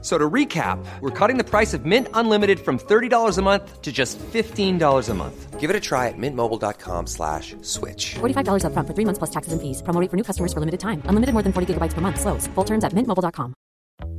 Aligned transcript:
So 0.00 0.16
to 0.16 0.30
recap, 0.30 0.78
we're 1.00 1.10
cutting 1.10 1.38
the 1.38 1.44
price 1.44 1.74
of 1.74 1.84
Mint 1.84 2.06
Unlimited 2.14 2.60
from 2.60 2.78
$30 2.78 3.36
a 3.36 3.42
month 3.42 3.82
to 3.82 3.90
just 3.90 4.16
$15 4.18 5.08
a 5.08 5.14
month. 5.14 5.58
Give 5.58 5.70
it 5.70 5.74
a 5.74 5.80
try 5.80 6.06
at 6.06 6.14
mintmobile.com 6.16 7.08
slash 7.08 7.56
switch. 7.62 8.14
$45 8.20 8.62
upfront 8.62 8.86
for 8.86 8.94
three 8.94 9.04
months 9.04 9.18
plus 9.18 9.30
taxes 9.30 9.52
and 9.52 9.60
fees. 9.60 9.82
Promo 9.82 10.00
rate 10.00 10.08
for 10.10 10.16
new 10.16 10.22
customers 10.22 10.52
for 10.52 10.60
limited 10.60 10.78
time. 10.78 11.02
Unlimited 11.06 11.32
more 11.32 11.42
than 11.42 11.52
40 11.52 11.74
gigabytes 11.74 11.94
per 11.94 12.00
month. 12.00 12.20
Slows. 12.20 12.46
Full 12.54 12.64
terms 12.64 12.84
at 12.84 12.92
mintmobile.com. 12.92 13.54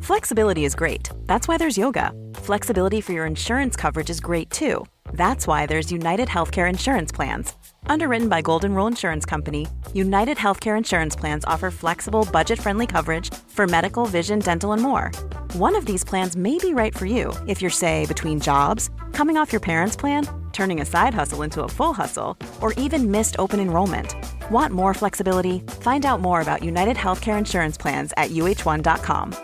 Flexibility 0.02 0.66
is 0.66 0.76
great. 0.76 1.10
That's 1.28 1.48
why 1.48 1.58
there's 1.58 1.78
yoga. 1.78 2.12
Flexibility 2.34 3.00
for 3.00 3.14
your 3.14 3.26
insurance 3.26 3.78
coverage 3.78 4.10
is 4.10 4.20
great 4.20 4.50
too. 4.50 4.86
That's 5.14 5.48
why 5.48 5.66
there's 5.66 5.92
United 5.92 6.28
Healthcare 6.28 6.70
Insurance 6.70 7.12
Plans. 7.12 7.54
Underwritten 7.88 8.30
by 8.30 8.42
Golden 8.42 8.74
Rule 8.74 8.88
Insurance 8.88 9.26
Company, 9.26 9.68
United 9.94 10.38
Healthcare 10.38 10.78
Insurance 10.78 11.16
Plans 11.16 11.46
offer 11.46 11.72
flexible, 11.72 12.28
budget 12.32 12.60
friendly 12.60 12.88
coverage 12.88 13.34
for 13.48 13.68
medical, 13.68 14.06
vision, 14.06 14.40
dental, 14.40 14.74
and 14.74 14.82
more. 14.82 15.12
One 15.54 15.76
of 15.76 15.86
these 15.86 16.04
plans 16.04 16.36
may 16.36 16.58
be 16.58 16.74
right 16.74 16.96
for 16.96 17.06
you 17.06 17.34
if 17.48 17.62
you're, 17.62 17.72
say, 17.72 18.06
between 18.06 18.40
jobs, 18.40 18.90
coming 19.12 19.38
off 19.38 19.54
your 19.54 19.60
parents' 19.60 19.96
plan, 19.96 20.28
turning 20.52 20.82
a 20.82 20.86
side 20.86 21.14
hustle 21.14 21.42
into 21.44 21.64
a 21.64 21.68
full 21.70 21.94
hustle, 21.94 22.38
or 22.62 22.74
even 22.74 23.12
missed 23.12 23.36
open 23.40 23.60
enrollment. 23.60 24.16
Want 24.52 24.74
more 24.74 24.94
flexibility? 24.94 25.60
Find 25.82 26.06
out 26.06 26.22
more 26.22 26.42
about 26.42 26.64
United 26.64 26.98
Healthcare 26.98 27.38
Insurance 27.38 27.78
Plans 27.78 28.14
at 28.18 28.32
uh1.com. 28.32 29.36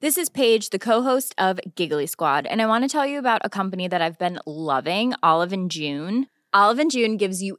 This 0.00 0.18
is 0.18 0.28
Paige, 0.28 0.70
the 0.70 0.80
co-host 0.80 1.32
of 1.38 1.60
Giggly 1.76 2.08
Squad, 2.08 2.44
and 2.46 2.60
I 2.60 2.66
want 2.66 2.82
to 2.82 2.88
tell 2.88 3.06
you 3.06 3.20
about 3.20 3.42
a 3.44 3.48
company 3.48 3.86
that 3.86 4.02
I've 4.02 4.18
been 4.18 4.40
loving, 4.44 5.14
Olive 5.22 5.52
and 5.52 5.70
June. 5.70 6.26
Olive 6.52 6.80
and 6.80 6.90
June 6.90 7.16
gives 7.16 7.40
you 7.40 7.58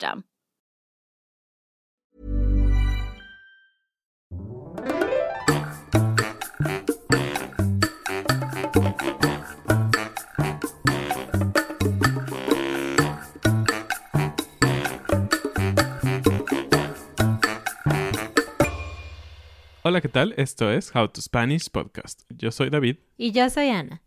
Hola, 19.83 19.99
¿qué 19.99 20.09
tal? 20.09 20.33
Esto 20.37 20.71
es 20.71 20.95
How 20.95 21.09
to 21.09 21.21
Spanish 21.21 21.69
Podcast. 21.69 22.21
Yo 22.29 22.51
soy 22.51 22.69
David. 22.69 22.97
Y 23.17 23.31
yo 23.31 23.49
soy 23.49 23.69
Ana. 23.69 24.01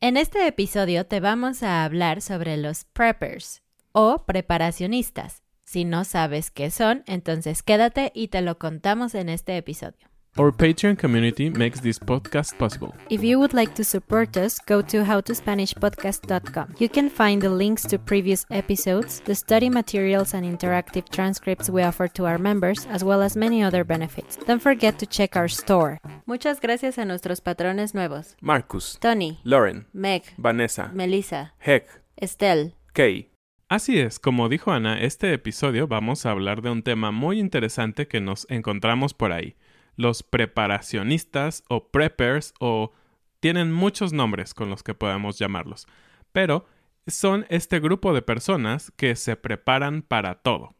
En 0.00 0.16
este 0.16 0.46
episodio 0.46 1.06
te 1.06 1.20
vamos 1.20 1.62
a 1.62 1.84
hablar 1.84 2.22
sobre 2.22 2.56
los 2.56 2.84
preppers 2.84 3.63
o 3.94 4.24
preparacionistas. 4.26 5.42
Si 5.64 5.84
no 5.84 6.04
sabes 6.04 6.50
qué 6.50 6.70
son, 6.70 7.02
entonces 7.06 7.62
quédate 7.62 8.12
y 8.14 8.28
te 8.28 8.42
lo 8.42 8.58
contamos 8.58 9.14
en 9.14 9.30
este 9.30 9.56
episodio. 9.56 10.08
Our 10.36 10.50
Patreon 10.50 10.96
community 10.96 11.48
makes 11.48 11.80
this 11.80 11.96
podcast 11.96 12.58
possible. 12.58 12.92
If 13.08 13.22
you 13.22 13.38
would 13.38 13.54
like 13.54 13.74
to 13.76 13.84
support 13.84 14.36
us, 14.36 14.58
go 14.66 14.82
to 14.82 15.04
howtospanishpodcast.com. 15.04 16.74
You 16.80 16.88
can 16.88 17.08
find 17.08 17.40
the 17.40 17.50
links 17.50 17.82
to 17.86 18.00
previous 18.00 18.44
episodes, 18.50 19.20
the 19.26 19.36
study 19.36 19.70
materials 19.70 20.34
and 20.34 20.44
interactive 20.44 21.08
transcripts 21.08 21.70
we 21.70 21.84
offer 21.84 22.08
to 22.08 22.26
our 22.26 22.38
members, 22.38 22.84
as 22.90 23.04
well 23.04 23.22
as 23.22 23.36
many 23.36 23.62
other 23.62 23.84
benefits. 23.84 24.36
Don't 24.44 24.60
forget 24.60 24.98
to 24.98 25.06
check 25.06 25.36
our 25.36 25.48
store. 25.48 25.98
Muchas 26.26 26.60
gracias 26.60 26.98
a 26.98 27.04
nuestros 27.04 27.40
patrones 27.40 27.94
nuevos. 27.94 28.34
Marcus, 28.40 28.98
Tony, 29.00 29.38
Lauren, 29.44 29.86
Meg, 29.92 30.24
Vanessa, 30.36 30.90
Melissa, 30.92 31.52
Heck, 31.58 31.86
Estelle. 32.20 32.72
Kay. 32.92 33.28
Así 33.68 33.98
es, 33.98 34.18
como 34.18 34.50
dijo 34.50 34.72
Ana, 34.72 35.00
este 35.00 35.32
episodio 35.32 35.88
vamos 35.88 36.26
a 36.26 36.30
hablar 36.30 36.60
de 36.60 36.68
un 36.68 36.82
tema 36.82 37.12
muy 37.12 37.40
interesante 37.40 38.06
que 38.06 38.20
nos 38.20 38.46
encontramos 38.50 39.14
por 39.14 39.32
ahí. 39.32 39.56
Los 39.96 40.22
preparacionistas 40.22 41.64
o 41.68 41.88
preppers 41.88 42.52
o 42.60 42.92
tienen 43.40 43.72
muchos 43.72 44.12
nombres 44.12 44.52
con 44.52 44.68
los 44.68 44.82
que 44.82 44.92
podemos 44.92 45.38
llamarlos, 45.38 45.86
pero 46.30 46.66
son 47.06 47.46
este 47.48 47.80
grupo 47.80 48.12
de 48.12 48.20
personas 48.20 48.92
que 48.96 49.16
se 49.16 49.34
preparan 49.34 50.02
para 50.02 50.36
todo. 50.36 50.74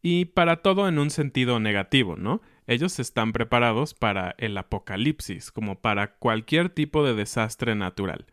Y 0.00 0.26
para 0.26 0.62
todo 0.62 0.88
en 0.88 1.00
un 1.00 1.10
sentido 1.10 1.58
negativo, 1.58 2.16
¿no? 2.16 2.40
Ellos 2.68 3.00
están 3.00 3.32
preparados 3.32 3.94
para 3.94 4.34
el 4.38 4.56
apocalipsis, 4.56 5.50
como 5.50 5.80
para 5.80 6.14
cualquier 6.14 6.70
tipo 6.70 7.04
de 7.04 7.14
desastre 7.14 7.74
natural. 7.74 8.26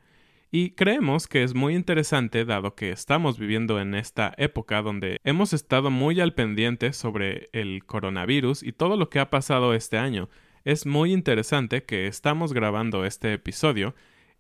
Y 0.52 0.72
creemos 0.72 1.28
que 1.28 1.44
es 1.44 1.54
muy 1.54 1.76
interesante 1.76 2.44
dado 2.44 2.74
que 2.74 2.90
estamos 2.90 3.38
viviendo 3.38 3.80
en 3.80 3.94
esta 3.94 4.34
época 4.38 4.82
donde 4.82 5.20
hemos 5.24 5.54
estado 5.54 5.92
muy 5.92 6.20
al 6.22 6.34
pendiente 6.34 6.92
sobre 6.94 7.50
el 7.54 7.86
coronavirus 7.86 8.64
y 8.64 8.72
todo 8.72 8.98
lo 8.98 9.12
que 9.12 9.20
ha 9.20 9.30
pasado 9.30 9.76
este 9.76 10.00
año. 10.00 10.28
Es 10.66 10.88
muy 10.88 11.14
interesante 11.14 11.84
que 11.84 12.08
estamos 12.08 12.52
grabando 12.52 13.06
este 13.06 13.32
episodio 13.34 13.94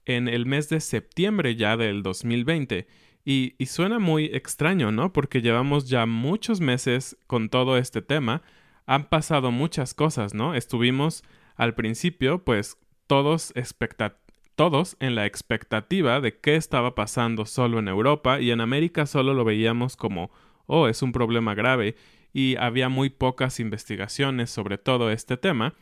en 0.06 0.28
el 0.28 0.47
mes 0.47 0.68
de 0.70 0.80
septiembre 0.80 1.56
ya 1.56 1.78
del 1.78 2.02
2020 2.02 2.88
y, 3.24 3.53
y 3.59 3.66
suena 3.68 4.00
muy 4.00 4.26
extraño, 4.34 4.91
¿no? 4.91 5.14
Porque 5.14 5.44
llevamos 5.44 5.90
ya 5.90 6.08
muchos 6.08 6.59
meses 6.59 7.20
con 7.28 7.50
todo 7.50 7.78
este 7.78 8.02
tema. 8.02 8.41
Han 8.88 9.09
pasado 9.09 9.52
muchas 9.52 9.94
cosas, 9.94 10.34
¿no? 10.34 10.56
Estuvimos 10.56 11.24
al 11.56 11.76
principio 11.76 12.44
pues 12.44 12.78
todos 13.06 13.52
expectantes 13.56 14.28
todos 14.59 14.97
en 15.00 15.16
la 15.16 15.25
expectativa 15.25 16.20
de 16.20 16.38
qué 16.38 16.58
estaba 16.58 16.94
pasando 16.94 17.46
solo 17.46 17.80
en 17.80 17.88
Europa 17.88 18.42
y 18.42 18.52
en 18.52 18.59
América 18.59 19.06
solo 19.06 19.34
lo 19.34 19.46
veíamos 19.46 19.96
como 19.96 20.31
oh 20.66 20.90
es 20.90 21.02
un 21.02 21.14
problema 21.14 21.56
grave 21.56 21.96
y 22.34 22.58
había 22.58 22.90
muy 22.90 23.09
pocas 23.09 23.62
investigaciones 23.62 24.50
sobre 24.50 24.78
todo 24.78 25.12
este 25.12 25.38
tema, 25.38 25.75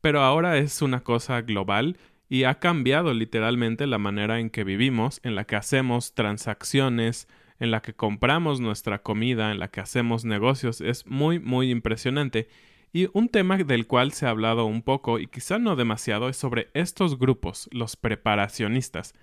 pero 0.00 0.22
ahora 0.22 0.56
es 0.56 0.80
una 0.80 1.00
cosa 1.00 1.42
global 1.42 1.98
y 2.30 2.44
ha 2.44 2.60
cambiado 2.60 3.12
literalmente 3.12 3.86
la 3.86 3.98
manera 3.98 4.40
en 4.40 4.48
que 4.48 4.64
vivimos, 4.64 5.20
en 5.22 5.34
la 5.34 5.44
que 5.44 5.56
hacemos 5.56 6.14
transacciones, 6.14 7.28
en 7.58 7.70
la 7.70 7.82
que 7.82 7.92
compramos 7.92 8.58
nuestra 8.58 9.02
comida, 9.02 9.52
en 9.52 9.58
la 9.58 9.68
que 9.68 9.80
hacemos 9.80 10.24
negocios, 10.24 10.80
es 10.80 11.06
muy 11.06 11.40
muy 11.40 11.70
impresionante 11.70 12.48
y 12.94 13.10
un 13.12 13.28
tema 13.28 13.58
del 13.58 13.88
cual 13.88 14.12
se 14.12 14.24
ha 14.24 14.30
hablado 14.30 14.66
un 14.66 14.80
poco 14.80 15.18
y 15.18 15.26
quizá 15.26 15.58
no 15.58 15.74
demasiado 15.74 16.28
es 16.28 16.36
sobre 16.36 16.70
estos 16.74 17.18
grupos, 17.18 17.68
los 17.72 17.96
preparacionistas. 17.96 19.14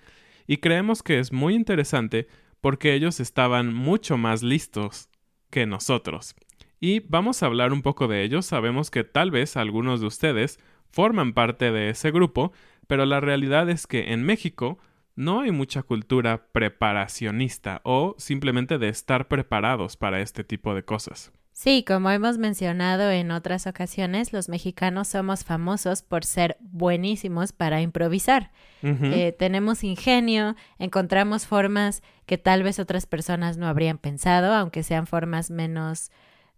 Y 0.46 0.58
creemos 0.58 1.02
que 1.04 1.20
es 1.20 1.32
muy 1.32 1.56
interesante 1.56 2.28
porque 2.60 2.94
ellos 2.94 3.22
estaban 3.22 3.74
mucho 3.74 4.18
más 4.18 4.44
listos 4.44 5.10
que 5.50 5.66
nosotros. 5.66 6.36
Y 6.82 7.00
vamos 7.08 7.42
a 7.42 7.46
hablar 7.46 7.72
un 7.72 7.82
poco 7.82 8.10
de 8.10 8.24
ellos. 8.24 8.46
Sabemos 8.46 8.92
que 8.92 9.06
tal 9.06 9.32
vez 9.32 9.56
algunos 9.56 10.02
de 10.02 10.08
ustedes 10.08 10.60
forman 10.90 11.32
parte 11.32 11.72
de 11.72 11.92
ese 11.92 12.12
grupo, 12.12 12.52
pero 12.88 13.06
la 13.06 13.22
realidad 13.22 13.70
es 13.70 13.88
que 13.88 14.12
en 14.12 14.24
México 14.24 14.80
no 15.16 15.40
hay 15.40 15.52
mucha 15.52 15.82
cultura 15.82 16.50
preparacionista 16.52 17.80
o 17.86 18.16
simplemente 18.18 18.78
de 18.78 18.90
estar 18.90 19.30
preparados 19.30 19.96
para 19.96 20.20
este 20.20 20.44
tipo 20.44 20.76
de 20.76 20.84
cosas. 20.84 21.32
Sí, 21.54 21.84
como 21.86 22.10
hemos 22.10 22.38
mencionado 22.38 23.12
en 23.12 23.30
otras 23.30 23.68
ocasiones, 23.68 24.32
los 24.32 24.48
mexicanos 24.48 25.10
somos 25.10 25.44
famosos 25.44 26.02
por 26.02 26.24
ser 26.24 26.58
buenísimos 26.62 27.52
para 27.52 27.82
improvisar. 27.82 28.52
Eh, 28.82 29.36
tenemos 29.38 29.84
ingenio, 29.84 30.56
encontramos 30.80 31.46
formas 31.46 32.02
que 32.26 32.40
tal 32.40 32.64
vez 32.64 32.80
otras 32.80 33.06
personas 33.06 33.58
no 33.58 33.68
habrían 33.68 34.00
pensado, 34.00 34.54
aunque 34.56 34.82
sean 34.82 35.06
formas 35.06 35.52
menos 35.52 36.10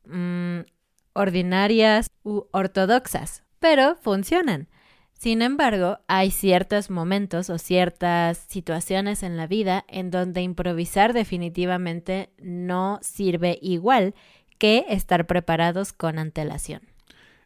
mm, 0.05 0.59
ordinarias 1.13 2.09
u 2.23 2.45
ortodoxas, 2.51 3.43
pero 3.59 3.97
funcionan. 3.97 4.69
Sin 5.23 5.41
embargo, 5.41 5.99
hay 6.07 6.31
ciertos 6.31 6.89
momentos 6.89 7.49
o 7.49 7.57
ciertas 7.57 8.37
situaciones 8.49 9.23
en 9.23 9.37
la 9.37 9.47
vida 9.47 9.85
en 9.87 10.11
donde 10.11 10.41
improvisar 10.41 11.13
definitivamente 11.13 12.29
no 12.39 12.99
sirve 13.01 13.57
igual 13.61 14.15
que 14.63 14.85
estar 14.87 15.27
preparados 15.27 15.91
con 15.91 16.17
antelación. 16.17 16.83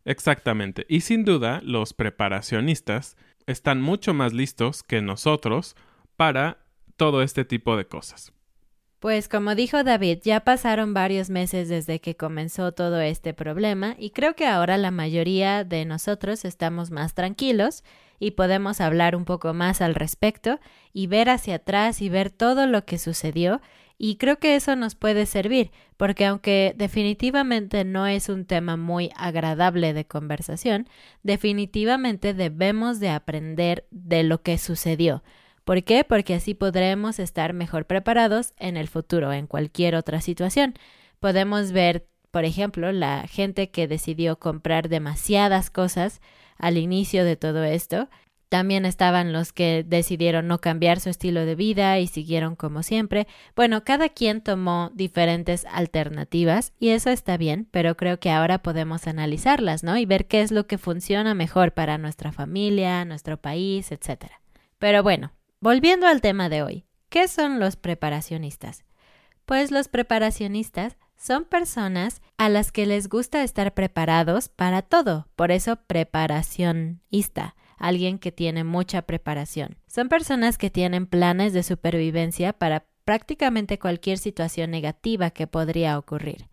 Exactamente. 0.06 0.86
Y 0.88 1.02
sin 1.02 1.26
duda, 1.26 1.62
los 1.64 1.96
preparacionistas 1.96 3.18
están 3.48 3.82
mucho 3.82 4.14
más 4.14 4.34
listos 4.34 4.84
que 4.84 5.02
nosotros 5.02 5.76
para 6.16 6.60
todo 6.96 7.24
este 7.24 7.44
tipo 7.44 7.76
de 7.76 7.88
cosas. 7.88 8.34
Pues 9.00 9.28
como 9.28 9.56
dijo 9.56 9.84
David, 9.84 10.20
ya 10.22 10.42
pasaron 10.42 10.94
varios 10.94 11.32
meses 11.32 11.70
desde 11.70 12.00
que 12.00 12.16
comenzó 12.16 12.72
todo 12.74 13.02
este 13.02 13.34
problema 13.34 13.96
y 13.98 14.12
creo 14.12 14.36
que 14.36 14.46
ahora 14.46 14.78
la 14.78 14.92
mayoría 14.92 15.64
de 15.64 15.86
nosotros 15.86 16.46
estamos 16.46 16.92
más 16.92 17.16
tranquilos 17.16 17.84
y 18.20 18.32
podemos 18.32 18.80
hablar 18.80 19.16
un 19.16 19.26
poco 19.26 19.56
más 19.56 19.82
al 19.82 19.96
respecto 19.96 20.60
y 20.94 21.08
ver 21.08 21.30
hacia 21.30 21.56
atrás 21.56 22.00
y 22.04 22.10
ver 22.10 22.30
todo 22.30 22.68
lo 22.68 22.86
que 22.86 23.00
sucedió 23.00 23.60
y 23.98 24.18
creo 24.18 24.40
que 24.40 24.56
eso 24.56 24.76
nos 24.76 24.96
puede 24.96 25.26
servir 25.26 25.72
porque 25.98 26.26
aunque 26.26 26.74
definitivamente 26.78 27.84
no 27.84 28.08
es 28.08 28.30
un 28.30 28.46
tema 28.46 28.78
muy 28.78 29.10
agradable 29.16 29.94
de 29.94 30.06
conversación, 30.06 30.88
definitivamente 31.24 32.34
debemos 32.34 33.00
de 33.00 33.10
aprender 33.10 33.88
de 33.92 34.24
lo 34.24 34.42
que 34.42 34.58
sucedió 34.58 35.24
¿Por 35.68 35.84
qué? 35.84 36.06
Porque 36.06 36.34
así 36.34 36.54
podremos 36.54 37.20
estar 37.20 37.52
mejor 37.52 37.88
preparados 37.88 38.54
en 38.58 38.78
el 38.78 38.88
futuro, 38.88 39.34
en 39.34 39.48
cualquier 39.48 39.96
otra 39.96 40.22
situación. 40.22 40.76
Podemos 41.20 41.74
ver, 41.74 42.08
por 42.32 42.46
ejemplo, 42.46 42.94
la 42.94 43.28
gente 43.28 43.70
que 43.70 43.86
decidió 43.86 44.40
comprar 44.40 44.88
demasiadas 44.88 45.70
cosas 45.70 46.22
al 46.58 46.78
inicio 46.78 47.26
de 47.26 47.36
todo 47.36 47.66
esto. 47.66 48.08
También 48.50 48.86
estaban 48.86 49.34
los 49.34 49.54
que 49.54 49.84
decidieron 49.88 50.48
no 50.48 50.60
cambiar 50.60 51.00
su 51.00 51.10
estilo 51.10 51.46
de 51.46 51.56
vida 51.56 52.00
y 52.00 52.08
siguieron 52.08 52.56
como 52.56 52.84
siempre. 52.84 53.28
Bueno, 53.56 53.84
cada 53.84 54.10
quien 54.10 54.42
tomó 54.42 54.92
diferentes 54.94 55.66
alternativas 55.72 56.74
y 56.80 56.90
eso 56.90 57.10
está 57.10 57.38
bien, 57.38 57.68
pero 57.72 57.98
creo 57.98 58.20
que 58.20 58.32
ahora 58.32 58.64
podemos 58.64 59.08
analizarlas, 59.08 59.84
¿no? 59.84 59.98
Y 59.98 60.06
ver 60.06 60.28
qué 60.28 60.42
es 60.42 60.52
lo 60.52 60.68
que 60.68 60.78
funciona 60.78 61.34
mejor 61.34 61.74
para 61.74 61.98
nuestra 61.98 62.32
familia, 62.32 63.04
nuestro 63.06 63.38
país, 63.38 63.92
etc. 63.92 64.32
Pero 64.80 65.04
bueno, 65.04 65.32
Volviendo 65.60 66.06
al 66.06 66.22
tema 66.22 66.50
de 66.50 66.62
hoy, 66.62 66.86
¿qué 67.10 67.28
son 67.28 67.60
los 67.60 67.78
preparacionistas? 67.78 68.86
Pues 69.46 69.72
los 69.72 69.88
preparacionistas 69.88 70.98
son 71.18 71.46
personas 71.46 72.22
a 72.38 72.48
las 72.48 72.72
que 72.72 72.86
les 72.86 73.10
gusta 73.10 73.42
estar 73.42 73.74
preparados 73.74 74.50
para 74.50 74.84
todo, 74.84 75.30
por 75.36 75.52
eso 75.52 75.78
preparacionista, 75.88 77.56
alguien 77.78 78.20
que 78.20 78.32
tiene 78.32 78.64
mucha 78.64 79.04
preparación. 79.04 79.78
Son 79.88 80.10
personas 80.10 80.58
que 80.58 80.70
tienen 80.70 81.08
planes 81.08 81.54
de 81.54 81.64
supervivencia 81.64 82.54
para 82.54 82.86
prácticamente 83.06 83.80
cualquier 83.80 84.18
situación 84.18 84.72
negativa 84.72 85.30
que 85.30 85.48
podría 85.48 85.98
ocurrir. 85.98 86.48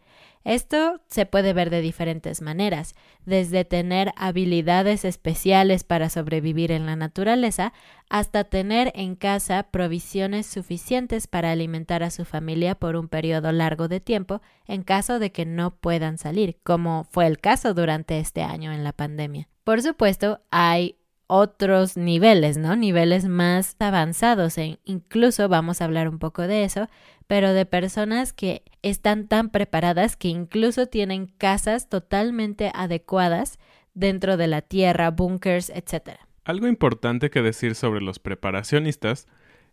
Esto 0.44 1.00
se 1.06 1.24
puede 1.24 1.54
ver 1.54 1.70
de 1.70 1.80
diferentes 1.80 2.42
maneras, 2.42 2.94
desde 3.24 3.64
tener 3.64 4.12
habilidades 4.14 5.06
especiales 5.06 5.84
para 5.84 6.10
sobrevivir 6.10 6.70
en 6.70 6.84
la 6.84 6.96
naturaleza 6.96 7.72
hasta 8.10 8.44
tener 8.44 8.92
en 8.94 9.16
casa 9.16 9.68
provisiones 9.70 10.46
suficientes 10.46 11.26
para 11.26 11.50
alimentar 11.50 12.02
a 12.02 12.10
su 12.10 12.26
familia 12.26 12.74
por 12.74 12.96
un 12.96 13.08
periodo 13.08 13.52
largo 13.52 13.88
de 13.88 14.00
tiempo 14.00 14.42
en 14.66 14.82
caso 14.82 15.18
de 15.18 15.32
que 15.32 15.46
no 15.46 15.76
puedan 15.76 16.18
salir, 16.18 16.58
como 16.62 17.04
fue 17.10 17.26
el 17.26 17.38
caso 17.38 17.72
durante 17.72 18.18
este 18.18 18.42
año 18.42 18.70
en 18.70 18.84
la 18.84 18.92
pandemia. 18.92 19.48
Por 19.64 19.80
supuesto, 19.80 20.42
hay 20.50 20.98
otros 21.34 21.96
niveles, 21.96 22.56
¿no? 22.56 22.76
Niveles 22.76 23.26
más 23.26 23.74
avanzados 23.80 24.56
e 24.56 24.78
incluso 24.84 25.48
vamos 25.48 25.80
a 25.80 25.86
hablar 25.86 26.08
un 26.08 26.20
poco 26.20 26.42
de 26.42 26.62
eso, 26.62 26.88
pero 27.26 27.52
de 27.52 27.66
personas 27.66 28.32
que 28.32 28.62
están 28.82 29.26
tan 29.26 29.50
preparadas 29.50 30.16
que 30.16 30.28
incluso 30.28 30.86
tienen 30.86 31.26
casas 31.26 31.88
totalmente 31.88 32.70
adecuadas 32.72 33.58
dentro 33.94 34.36
de 34.36 34.46
la 34.46 34.62
tierra, 34.62 35.10
bunkers, 35.10 35.70
etc. 35.70 36.18
Algo 36.44 36.68
importante 36.68 37.30
que 37.30 37.42
decir 37.42 37.74
sobre 37.74 38.00
los 38.00 38.20
preparacionistas 38.20 39.26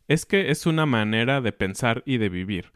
es 0.08 0.26
que 0.26 0.50
es 0.50 0.66
una 0.66 0.88
manera 0.88 1.42
de 1.42 1.52
pensar 1.52 2.02
y 2.08 2.18
de 2.18 2.30
vivir, 2.30 2.72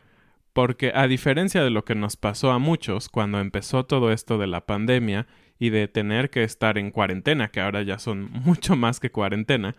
porque 0.54 0.92
a 0.94 1.08
diferencia 1.08 1.64
de 1.64 1.72
lo 1.72 1.86
que 1.86 1.96
nos 1.96 2.18
pasó 2.18 2.52
a 2.52 2.60
muchos 2.60 3.10
cuando 3.10 3.40
empezó 3.40 3.86
todo 3.86 4.12
esto 4.12 4.38
de 4.38 4.48
la 4.48 4.66
pandemia 4.66 5.26
y 5.60 5.70
de 5.70 5.88
tener 5.88 6.30
que 6.30 6.44
estar 6.44 6.78
en 6.78 6.92
cuarentena, 6.92 7.50
que 7.50 7.62
ahora 7.62 7.82
ya 7.82 8.00
son 8.00 8.30
mucho 8.46 8.76
más 8.76 9.00
que 9.00 9.12
cuarentena, 9.12 9.76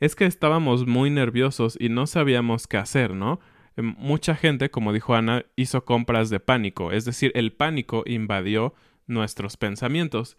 es 0.00 0.16
que 0.16 0.24
estábamos 0.24 0.86
muy 0.86 1.10
nerviosos 1.10 1.76
y 1.78 1.88
no 1.88 2.06
sabíamos 2.06 2.66
qué 2.66 2.76
hacer, 2.76 3.14
¿no? 3.14 3.40
Em, 3.76 3.94
mucha 3.98 4.34
gente, 4.34 4.70
como 4.70 4.92
dijo 4.92 5.14
Ana, 5.14 5.44
hizo 5.56 5.84
compras 5.84 6.28
de 6.30 6.40
pánico, 6.40 6.92
es 6.92 7.04
decir, 7.04 7.32
el 7.34 7.52
pánico 7.52 8.02
invadió 8.06 8.74
nuestros 9.06 9.56
pensamientos 9.56 10.36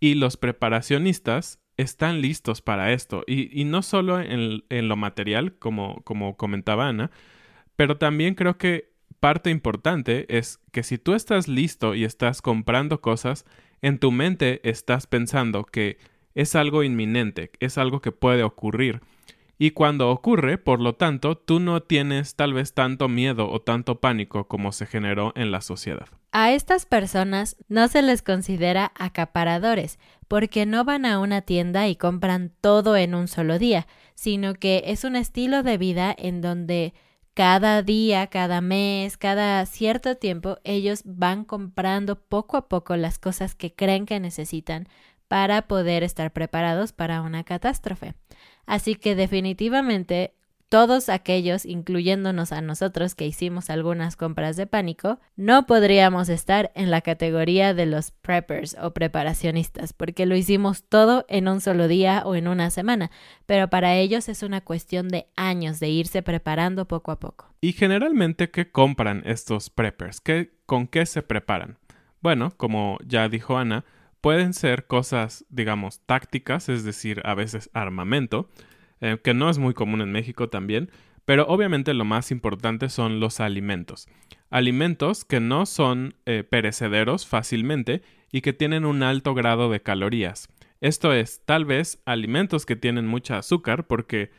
y 0.00 0.14
los 0.14 0.36
preparacionistas 0.36 1.60
están 1.76 2.20
listos 2.20 2.60
para 2.60 2.92
esto 2.92 3.24
y, 3.26 3.64
no 3.64 3.82
solo 3.82 4.20
en, 4.20 4.62
en, 4.68 4.88
lo 4.88 4.96
material, 4.96 5.54
como, 5.58 6.02
como 6.04 6.36
comentaba 6.36 6.88
Ana, 6.88 7.10
pero 7.76 7.96
también 7.96 8.34
creo 8.34 8.58
que 8.58 8.92
parte 9.20 9.50
importante 9.50 10.26
es 10.36 10.58
que 10.72 10.82
si 10.82 10.98
tú 10.98 11.14
estás 11.14 11.48
listo 11.48 11.94
y 11.94 12.04
estás 12.04 12.42
comprando 12.42 13.00
cosas, 13.00 13.46
en 13.82 13.98
tu 13.98 14.12
mente 14.12 14.60
estás 14.68 15.06
pensando 15.06 15.64
que 15.64 15.98
es 16.34 16.54
algo 16.54 16.82
inminente, 16.82 17.50
es 17.60 17.76
algo 17.76 18.00
que 18.00 18.12
puede 18.12 18.42
ocurrir. 18.42 19.00
Y 19.58 19.72
cuando 19.72 20.10
ocurre, 20.10 20.58
por 20.58 20.80
lo 20.80 20.94
tanto, 20.94 21.36
tú 21.36 21.60
no 21.60 21.82
tienes 21.82 22.34
tal 22.34 22.52
vez 22.52 22.74
tanto 22.74 23.08
miedo 23.08 23.48
o 23.50 23.60
tanto 23.60 24.00
pánico 24.00 24.48
como 24.48 24.72
se 24.72 24.86
generó 24.86 25.32
en 25.36 25.52
la 25.52 25.60
sociedad. 25.60 26.06
A 26.32 26.52
estas 26.52 26.86
personas 26.86 27.56
no 27.68 27.86
se 27.88 28.02
les 28.02 28.22
considera 28.22 28.90
acaparadores, 28.96 29.98
porque 30.26 30.64
no 30.64 30.84
van 30.84 31.04
a 31.04 31.18
una 31.18 31.42
tienda 31.42 31.86
y 31.88 31.94
compran 31.94 32.52
todo 32.60 32.96
en 32.96 33.14
un 33.14 33.28
solo 33.28 33.58
día, 33.58 33.86
sino 34.14 34.54
que 34.54 34.84
es 34.86 35.04
un 35.04 35.14
estilo 35.14 35.62
de 35.62 35.78
vida 35.78 36.14
en 36.16 36.40
donde 36.40 36.94
cada 37.34 37.82
día, 37.82 38.26
cada 38.26 38.60
mes, 38.60 39.16
cada 39.16 39.64
cierto 39.66 40.16
tiempo, 40.16 40.58
ellos 40.64 41.02
van 41.04 41.44
comprando 41.44 42.20
poco 42.20 42.56
a 42.56 42.68
poco 42.68 42.96
las 42.96 43.18
cosas 43.18 43.54
que 43.54 43.74
creen 43.74 44.06
que 44.06 44.20
necesitan 44.20 44.88
para 45.28 45.62
poder 45.66 46.02
estar 46.02 46.32
preparados 46.32 46.92
para 46.92 47.22
una 47.22 47.44
catástrofe. 47.44 48.14
Así 48.66 48.94
que 48.94 49.14
definitivamente 49.14 50.34
todos 50.72 51.10
aquellos, 51.10 51.66
incluyéndonos 51.66 52.50
a 52.50 52.62
nosotros 52.62 53.14
que 53.14 53.26
hicimos 53.26 53.68
algunas 53.68 54.16
compras 54.16 54.56
de 54.56 54.66
pánico, 54.66 55.20
no 55.36 55.66
podríamos 55.66 56.30
estar 56.30 56.72
en 56.74 56.90
la 56.90 57.02
categoría 57.02 57.74
de 57.74 57.84
los 57.84 58.10
preppers 58.10 58.78
o 58.80 58.94
preparacionistas, 58.94 59.92
porque 59.92 60.24
lo 60.24 60.34
hicimos 60.34 60.84
todo 60.84 61.26
en 61.28 61.46
un 61.48 61.60
solo 61.60 61.88
día 61.88 62.22
o 62.24 62.36
en 62.36 62.48
una 62.48 62.70
semana, 62.70 63.10
pero 63.44 63.68
para 63.68 63.96
ellos 63.96 64.30
es 64.30 64.42
una 64.42 64.62
cuestión 64.62 65.10
de 65.10 65.26
años 65.36 65.78
de 65.78 65.90
irse 65.90 66.22
preparando 66.22 66.88
poco 66.88 67.10
a 67.10 67.20
poco. 67.20 67.52
¿Y 67.60 67.74
generalmente 67.74 68.50
qué 68.50 68.70
compran 68.70 69.24
estos 69.26 69.68
preppers? 69.68 70.22
¿Qué, 70.22 70.54
¿Con 70.64 70.86
qué 70.86 71.04
se 71.04 71.20
preparan? 71.20 71.76
Bueno, 72.22 72.50
como 72.56 72.96
ya 73.06 73.28
dijo 73.28 73.58
Ana, 73.58 73.84
pueden 74.22 74.54
ser 74.54 74.86
cosas, 74.86 75.44
digamos, 75.50 76.00
tácticas, 76.06 76.70
es 76.70 76.82
decir, 76.82 77.20
a 77.26 77.34
veces 77.34 77.68
armamento, 77.74 78.48
eh, 79.02 79.18
que 79.22 79.34
no 79.34 79.50
es 79.50 79.58
muy 79.58 79.74
común 79.74 80.00
en 80.00 80.12
México 80.12 80.48
también, 80.48 80.88
pero 81.24 81.44
obviamente 81.48 81.92
lo 81.92 82.04
más 82.04 82.30
importante 82.30 82.88
son 82.88 83.18
los 83.18 83.40
alimentos. 83.40 84.08
Alimentos 84.48 85.24
que 85.24 85.40
no 85.40 85.66
son 85.66 86.14
eh, 86.24 86.44
perecederos 86.48 87.26
fácilmente 87.26 88.02
y 88.30 88.42
que 88.42 88.52
tienen 88.52 88.84
un 88.84 89.02
alto 89.02 89.34
grado 89.34 89.70
de 89.70 89.82
calorías. 89.82 90.48
Esto 90.80 91.12
es, 91.12 91.44
tal 91.44 91.64
vez 91.64 92.00
alimentos 92.06 92.64
que 92.64 92.76
tienen 92.76 93.08
mucha 93.08 93.38
azúcar 93.38 93.88
porque 93.88 94.30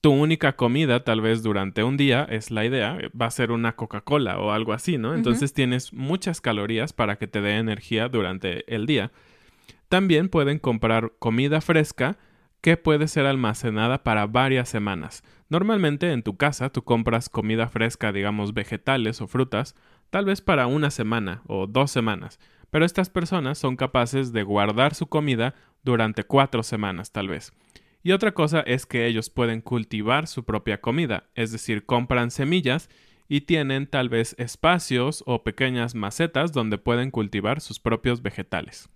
tu 0.00 0.10
única 0.10 0.56
comida 0.56 1.04
tal 1.04 1.20
vez 1.20 1.44
durante 1.44 1.84
un 1.84 1.96
día 1.96 2.26
es 2.28 2.50
la 2.50 2.64
idea, 2.64 2.98
va 3.18 3.26
a 3.26 3.30
ser 3.30 3.52
una 3.52 3.76
Coca-Cola 3.76 4.38
o 4.40 4.50
algo 4.50 4.72
así, 4.72 4.98
¿no? 4.98 5.14
Entonces 5.14 5.52
tienes 5.52 5.92
muchas 5.92 6.40
calorías 6.40 6.92
para 6.92 7.16
que 7.16 7.28
te 7.28 7.40
dé 7.40 7.56
energía 7.56 8.08
durante 8.08 8.64
el 8.74 8.84
día. 8.84 9.12
También 9.88 10.28
pueden 10.28 10.58
comprar 10.58 11.12
comida 11.20 11.60
fresca 11.60 12.18
que 12.64 12.78
puede 12.78 13.08
ser 13.08 13.26
almacenada 13.26 14.04
para 14.04 14.26
varias 14.26 14.70
semanas. 14.70 15.22
Normalmente 15.50 16.12
en 16.12 16.22
tu 16.22 16.38
casa 16.38 16.70
tú 16.70 16.82
compras 16.82 17.28
comida 17.28 17.68
fresca, 17.68 18.10
digamos 18.10 18.54
vegetales 18.54 19.20
o 19.20 19.26
frutas, 19.26 19.74
tal 20.08 20.24
vez 20.24 20.40
para 20.40 20.66
una 20.66 20.90
semana 20.90 21.42
o 21.46 21.66
dos 21.66 21.90
semanas, 21.90 22.40
pero 22.70 22.86
estas 22.86 23.10
personas 23.10 23.58
son 23.58 23.76
capaces 23.76 24.32
de 24.32 24.44
guardar 24.44 24.94
su 24.94 25.08
comida 25.08 25.54
durante 25.82 26.24
cuatro 26.24 26.62
semanas 26.62 27.12
tal 27.12 27.28
vez. 27.28 27.52
Y 28.02 28.12
otra 28.12 28.32
cosa 28.32 28.60
es 28.60 28.86
que 28.86 29.04
ellos 29.04 29.28
pueden 29.28 29.60
cultivar 29.60 30.26
su 30.26 30.44
propia 30.44 30.80
comida, 30.80 31.24
es 31.34 31.52
decir, 31.52 31.84
compran 31.84 32.30
semillas 32.30 32.88
y 33.28 33.42
tienen 33.42 33.86
tal 33.86 34.08
vez 34.08 34.34
espacios 34.38 35.22
o 35.26 35.44
pequeñas 35.44 35.94
macetas 35.94 36.52
donde 36.52 36.78
pueden 36.78 37.10
cultivar 37.10 37.60
sus 37.60 37.78
propios 37.78 38.22
vegetales. 38.22 38.88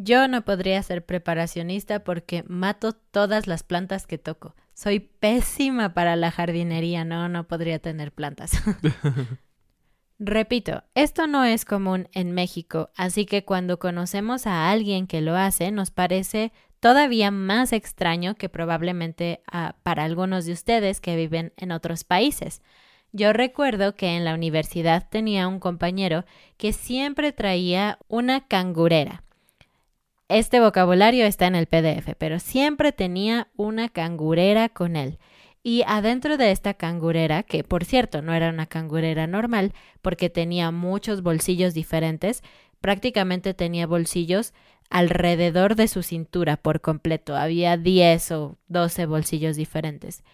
Yo 0.00 0.28
no 0.28 0.42
podría 0.42 0.80
ser 0.84 1.04
preparacionista 1.04 2.04
porque 2.04 2.44
mato 2.46 2.92
todas 2.92 3.48
las 3.48 3.64
plantas 3.64 4.06
que 4.06 4.16
toco. 4.16 4.54
Soy 4.72 5.00
pésima 5.00 5.92
para 5.92 6.14
la 6.14 6.30
jardinería, 6.30 7.04
no, 7.04 7.28
no 7.28 7.48
podría 7.48 7.80
tener 7.80 8.12
plantas. 8.12 8.52
Repito, 10.20 10.84
esto 10.94 11.26
no 11.26 11.44
es 11.44 11.64
común 11.64 12.06
en 12.12 12.30
México, 12.30 12.90
así 12.94 13.26
que 13.26 13.44
cuando 13.44 13.80
conocemos 13.80 14.46
a 14.46 14.70
alguien 14.70 15.08
que 15.08 15.20
lo 15.20 15.34
hace, 15.34 15.72
nos 15.72 15.90
parece 15.90 16.52
todavía 16.78 17.32
más 17.32 17.72
extraño 17.72 18.36
que 18.36 18.48
probablemente 18.48 19.42
ah, 19.50 19.74
para 19.82 20.04
algunos 20.04 20.46
de 20.46 20.52
ustedes 20.52 21.00
que 21.00 21.16
viven 21.16 21.52
en 21.56 21.72
otros 21.72 22.04
países. 22.04 22.62
Yo 23.10 23.32
recuerdo 23.32 23.96
que 23.96 24.16
en 24.16 24.24
la 24.24 24.34
universidad 24.34 25.08
tenía 25.10 25.48
un 25.48 25.58
compañero 25.58 26.24
que 26.56 26.72
siempre 26.72 27.32
traía 27.32 27.98
una 28.06 28.46
cangurera. 28.46 29.24
Este 30.28 30.60
vocabulario 30.60 31.24
está 31.24 31.46
en 31.46 31.54
el 31.54 31.66
PDF, 31.66 32.14
pero 32.18 32.38
siempre 32.38 32.92
tenía 32.92 33.48
una 33.56 33.88
cangurera 33.88 34.68
con 34.68 34.94
él. 34.94 35.18
Y 35.62 35.84
adentro 35.86 36.36
de 36.36 36.50
esta 36.50 36.74
cangurera, 36.74 37.42
que 37.42 37.64
por 37.64 37.86
cierto 37.86 38.20
no 38.20 38.34
era 38.34 38.50
una 38.50 38.66
cangurera 38.66 39.26
normal, 39.26 39.72
porque 40.02 40.28
tenía 40.28 40.70
muchos 40.70 41.22
bolsillos 41.22 41.72
diferentes, 41.72 42.42
prácticamente 42.82 43.54
tenía 43.54 43.86
bolsillos 43.86 44.52
alrededor 44.90 45.76
de 45.76 45.88
su 45.88 46.02
cintura 46.02 46.58
por 46.58 46.82
completo. 46.82 47.34
Había 47.34 47.78
10 47.78 48.32
o 48.32 48.58
12 48.68 49.06
bolsillos 49.06 49.56
diferentes. 49.56 50.24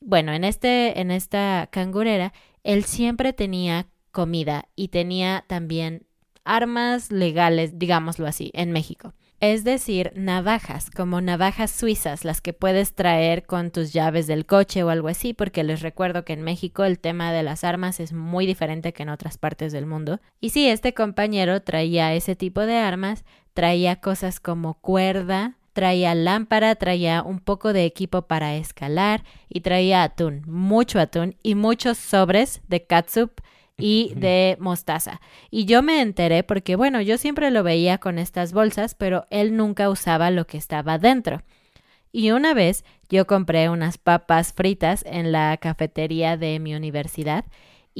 Bueno, 0.00 0.32
en, 0.32 0.44
este, 0.44 1.00
en 1.00 1.10
esta 1.10 1.68
cangurera, 1.72 2.34
él 2.64 2.84
siempre 2.84 3.32
tenía 3.32 3.86
comida 4.12 4.68
y 4.76 4.88
tenía 4.88 5.44
también 5.46 6.06
armas 6.44 7.10
legales, 7.10 7.78
digámoslo 7.78 8.26
así, 8.26 8.50
en 8.52 8.72
México. 8.72 9.14
Es 9.40 9.62
decir, 9.62 10.12
navajas, 10.16 10.90
como 10.90 11.20
navajas 11.20 11.70
suizas, 11.70 12.24
las 12.24 12.40
que 12.40 12.52
puedes 12.52 12.94
traer 12.94 13.46
con 13.46 13.70
tus 13.70 13.92
llaves 13.92 14.26
del 14.26 14.46
coche 14.46 14.82
o 14.82 14.90
algo 14.90 15.06
así, 15.06 15.32
porque 15.32 15.62
les 15.62 15.80
recuerdo 15.80 16.24
que 16.24 16.32
en 16.32 16.42
México 16.42 16.84
el 16.84 16.98
tema 16.98 17.32
de 17.32 17.44
las 17.44 17.62
armas 17.62 18.00
es 18.00 18.12
muy 18.12 18.46
diferente 18.46 18.92
que 18.92 19.04
en 19.04 19.10
otras 19.10 19.38
partes 19.38 19.72
del 19.72 19.86
mundo. 19.86 20.18
Y 20.40 20.50
sí, 20.50 20.68
este 20.68 20.92
compañero 20.92 21.62
traía 21.62 22.14
ese 22.14 22.34
tipo 22.34 22.62
de 22.62 22.78
armas, 22.78 23.24
traía 23.54 24.00
cosas 24.00 24.40
como 24.40 24.74
cuerda, 24.74 25.56
traía 25.72 26.16
lámpara, 26.16 26.74
traía 26.74 27.22
un 27.22 27.38
poco 27.38 27.72
de 27.72 27.84
equipo 27.84 28.22
para 28.22 28.56
escalar 28.56 29.22
y 29.48 29.60
traía 29.60 30.02
atún, 30.02 30.42
mucho 30.46 30.98
atún 30.98 31.36
y 31.44 31.54
muchos 31.54 31.96
sobres 31.96 32.60
de 32.66 32.84
catsup 32.84 33.40
y 33.78 34.12
de 34.16 34.56
mostaza. 34.60 35.20
Y 35.50 35.64
yo 35.64 35.82
me 35.82 36.02
enteré 36.02 36.42
porque, 36.42 36.76
bueno, 36.76 37.00
yo 37.00 37.16
siempre 37.16 37.50
lo 37.50 37.62
veía 37.62 37.98
con 37.98 38.18
estas 38.18 38.52
bolsas, 38.52 38.94
pero 38.94 39.24
él 39.30 39.56
nunca 39.56 39.88
usaba 39.88 40.30
lo 40.30 40.46
que 40.46 40.58
estaba 40.58 40.98
dentro. 40.98 41.42
Y 42.10 42.32
una 42.32 42.54
vez 42.54 42.84
yo 43.08 43.26
compré 43.26 43.70
unas 43.70 43.96
papas 43.96 44.52
fritas 44.52 45.04
en 45.06 45.30
la 45.30 45.56
cafetería 45.58 46.36
de 46.36 46.58
mi 46.58 46.74
universidad 46.74 47.44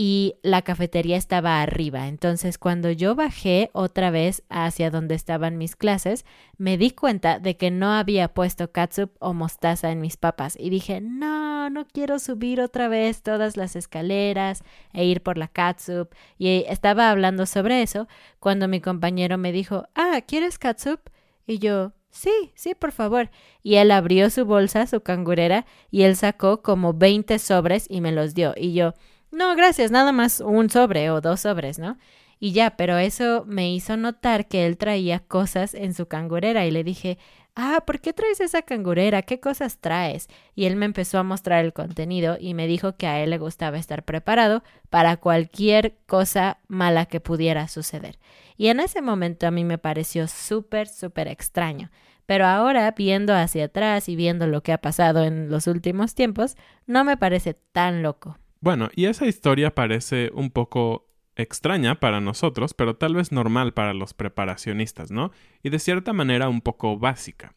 y 0.01 0.37
la 0.43 0.63
cafetería 0.63 1.17
estaba 1.17 1.61
arriba. 1.61 2.07
Entonces, 2.07 2.57
cuando 2.57 2.93
yo 2.93 3.17
bajé 3.17 3.69
otra 3.73 4.13
vez 4.13 4.45
hacia 4.49 4.93
donde 4.93 5.17
estaban 5.17 5.59
mis 5.59 5.75
clases, 5.75 6.25
me 6.57 6.79
di 6.79 6.93
cuenta 6.93 7.41
de 7.41 7.57
que 7.57 7.73
no 7.73 7.91
había 7.91 8.29
puesto 8.29 8.71
catsup 8.71 9.11
o 9.19 9.35
mostaza 9.35 9.91
en 9.91 10.01
mis 10.01 10.17
papas 10.17 10.55
y 10.57 10.71
dije, 10.71 11.01
no, 11.01 11.69
no 11.69 11.85
quiero 11.85 12.21
subir 12.21 12.61
otra 12.61 12.87
vez 12.87 13.25
todas 13.25 13.57
las 13.57 13.75
escaleras 13.75 14.63
e 14.93 15.05
ir 15.05 15.21
por 15.21 15.37
la 15.37 15.49
catsup. 15.49 16.15
Y 16.39 16.65
estaba 16.69 17.11
hablando 17.11 17.45
sobre 17.45 17.83
eso 17.83 18.07
cuando 18.39 18.69
mi 18.69 18.81
compañero 18.81 19.37
me 19.37 19.51
dijo, 19.51 19.89
ah, 19.97 20.21
¿quieres 20.25 20.61
catsup? 20.61 21.01
Y 21.45 21.59
yo, 21.59 21.93
Sí, 22.11 22.53
sí, 22.55 22.75
por 22.75 22.93
favor. 22.93 23.31
Y 23.63 23.77
él 23.77 23.91
abrió 23.91 24.31
su 24.31 24.45
bolsa, 24.45 24.87
su 24.87 25.03
cangurera, 25.03 25.67
y 25.91 26.03
él 26.03 26.17
sacó 26.17 26.63
como 26.63 26.95
20 26.95 27.39
sobres 27.39 27.87
y 27.89 28.01
me 28.01 28.13
los 28.13 28.35
dio. 28.35 28.55
Y 28.57 28.73
yo, 28.73 28.95
no, 29.39 29.55
gracias, 29.55 29.93
nada 29.93 30.11
más 30.11 30.41
un 30.41 30.69
sobre 30.69 31.11
o 31.11 31.21
dos 31.21 31.41
sobres, 31.41 31.79
¿no? 31.79 31.97
Y 32.41 32.53
ya, 32.53 32.77
pero 32.77 32.99
eso 32.99 33.45
me 33.47 33.73
hizo 33.73 33.97
notar 33.97 34.49
que 34.49 34.67
él 34.67 34.77
traía 34.77 35.21
cosas 35.21 35.75
en 35.75 35.95
su 35.95 36.07
cangurera 36.07 36.67
y 36.67 36.73
le 36.73 36.83
dije, 36.83 37.19
ah, 37.55 37.85
¿por 37.87 38.01
qué 38.01 38.13
traes 38.13 38.41
esa 38.41 38.63
cangurera? 38.63 39.23
¿Qué 39.23 39.39
cosas 39.39 39.79
traes? 39.79 40.29
Y 40.57 40.67
él 40.67 40.75
me 40.75 40.87
empezó 40.87 41.19
a 41.19 41.23
mostrar 41.23 41.65
el 41.65 41.73
contenido 41.73 42.37
y 42.41 42.55
me 42.55 42.67
dijo 42.67 42.97
que 42.97 43.07
a 43.07 43.21
él 43.23 43.31
le 43.31 43.39
gustaba 43.39 43.79
estar 43.79 44.05
preparado 44.05 44.65
para 44.91 45.17
cualquier 45.19 45.99
cosa 46.07 46.59
mala 46.67 47.07
que 47.07 47.21
pudiera 47.21 47.69
suceder. 47.69 48.19
Y 48.57 48.69
en 48.69 48.81
ese 48.81 49.03
momento 49.03 49.47
a 49.47 49.53
mí 49.53 49.65
me 49.65 49.79
pareció 49.79 50.27
súper, 50.27 50.89
súper 50.89 51.29
extraño. 51.29 51.91
Pero 52.27 52.45
ahora, 52.45 52.91
viendo 52.91 53.35
hacia 53.35 53.67
atrás 53.67 54.09
y 54.09 54.17
viendo 54.17 54.49
lo 54.49 54.63
que 54.65 54.73
ha 54.73 54.79
pasado 54.79 55.25
en 55.25 55.49
los 55.49 55.69
últimos 55.69 56.15
tiempos, 56.17 56.57
no 56.87 57.05
me 57.05 57.17
parece 57.17 57.55
tan 57.55 58.03
loco. 58.03 58.37
Bueno, 58.61 58.91
y 58.95 59.07
esa 59.07 59.27
historia 59.27 59.75
parece 59.75 60.31
un 60.35 60.51
poco 60.51 61.09
extraña 61.37 62.01
para 62.01 62.21
nosotros, 62.21 62.75
pero 62.75 62.97
tal 62.97 63.15
vez 63.15 63.31
normal 63.31 63.73
para 63.73 63.95
los 63.95 64.13
preparacionistas, 64.13 65.11
¿no? 65.11 65.31
Y 65.63 65.71
de 65.71 65.79
cierta 65.79 66.13
manera 66.13 66.49
un 66.49 66.61
poco 66.61 66.99
básica. 66.99 67.55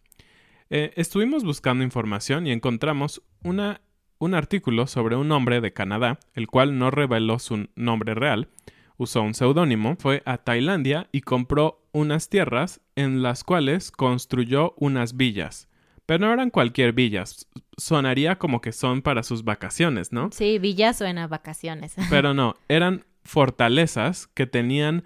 Eh, 0.69 0.93
estuvimos 0.95 1.43
buscando 1.43 1.83
información 1.83 2.45
y 2.47 2.51
encontramos 2.51 3.23
un 3.43 4.33
artículo 4.35 4.87
sobre 4.87 5.15
un 5.15 5.31
hombre 5.31 5.59
de 5.59 5.73
Canadá, 5.73 6.19
el 6.33 6.47
cual 6.47 6.77
no 6.77 6.91
reveló 6.91 7.39
su 7.39 7.67
nombre 7.75 8.13
real, 8.13 8.49
usó 8.97 9.23
un 9.23 9.33
seudónimo, 9.33 9.97
fue 9.99 10.21
a 10.25 10.37
Tailandia 10.37 11.09
y 11.11 11.21
compró 11.21 11.83
unas 11.91 12.29
tierras 12.29 12.81
en 12.95 13.23
las 13.23 13.43
cuales 13.43 13.91
construyó 13.91 14.75
unas 14.77 15.17
villas. 15.17 15.67
Pero 16.11 16.27
no 16.27 16.33
eran 16.33 16.49
cualquier 16.49 16.91
villas. 16.91 17.47
Sonaría 17.77 18.37
como 18.37 18.59
que 18.59 18.73
son 18.73 19.01
para 19.01 19.23
sus 19.23 19.45
vacaciones, 19.45 20.11
¿no? 20.11 20.27
Sí, 20.33 20.59
villas 20.59 20.97
suena 20.97 21.23
a 21.23 21.27
vacaciones. 21.27 21.95
Pero 22.09 22.33
no, 22.33 22.57
eran 22.67 23.05
fortalezas 23.23 24.27
que 24.27 24.45
tenían 24.45 25.05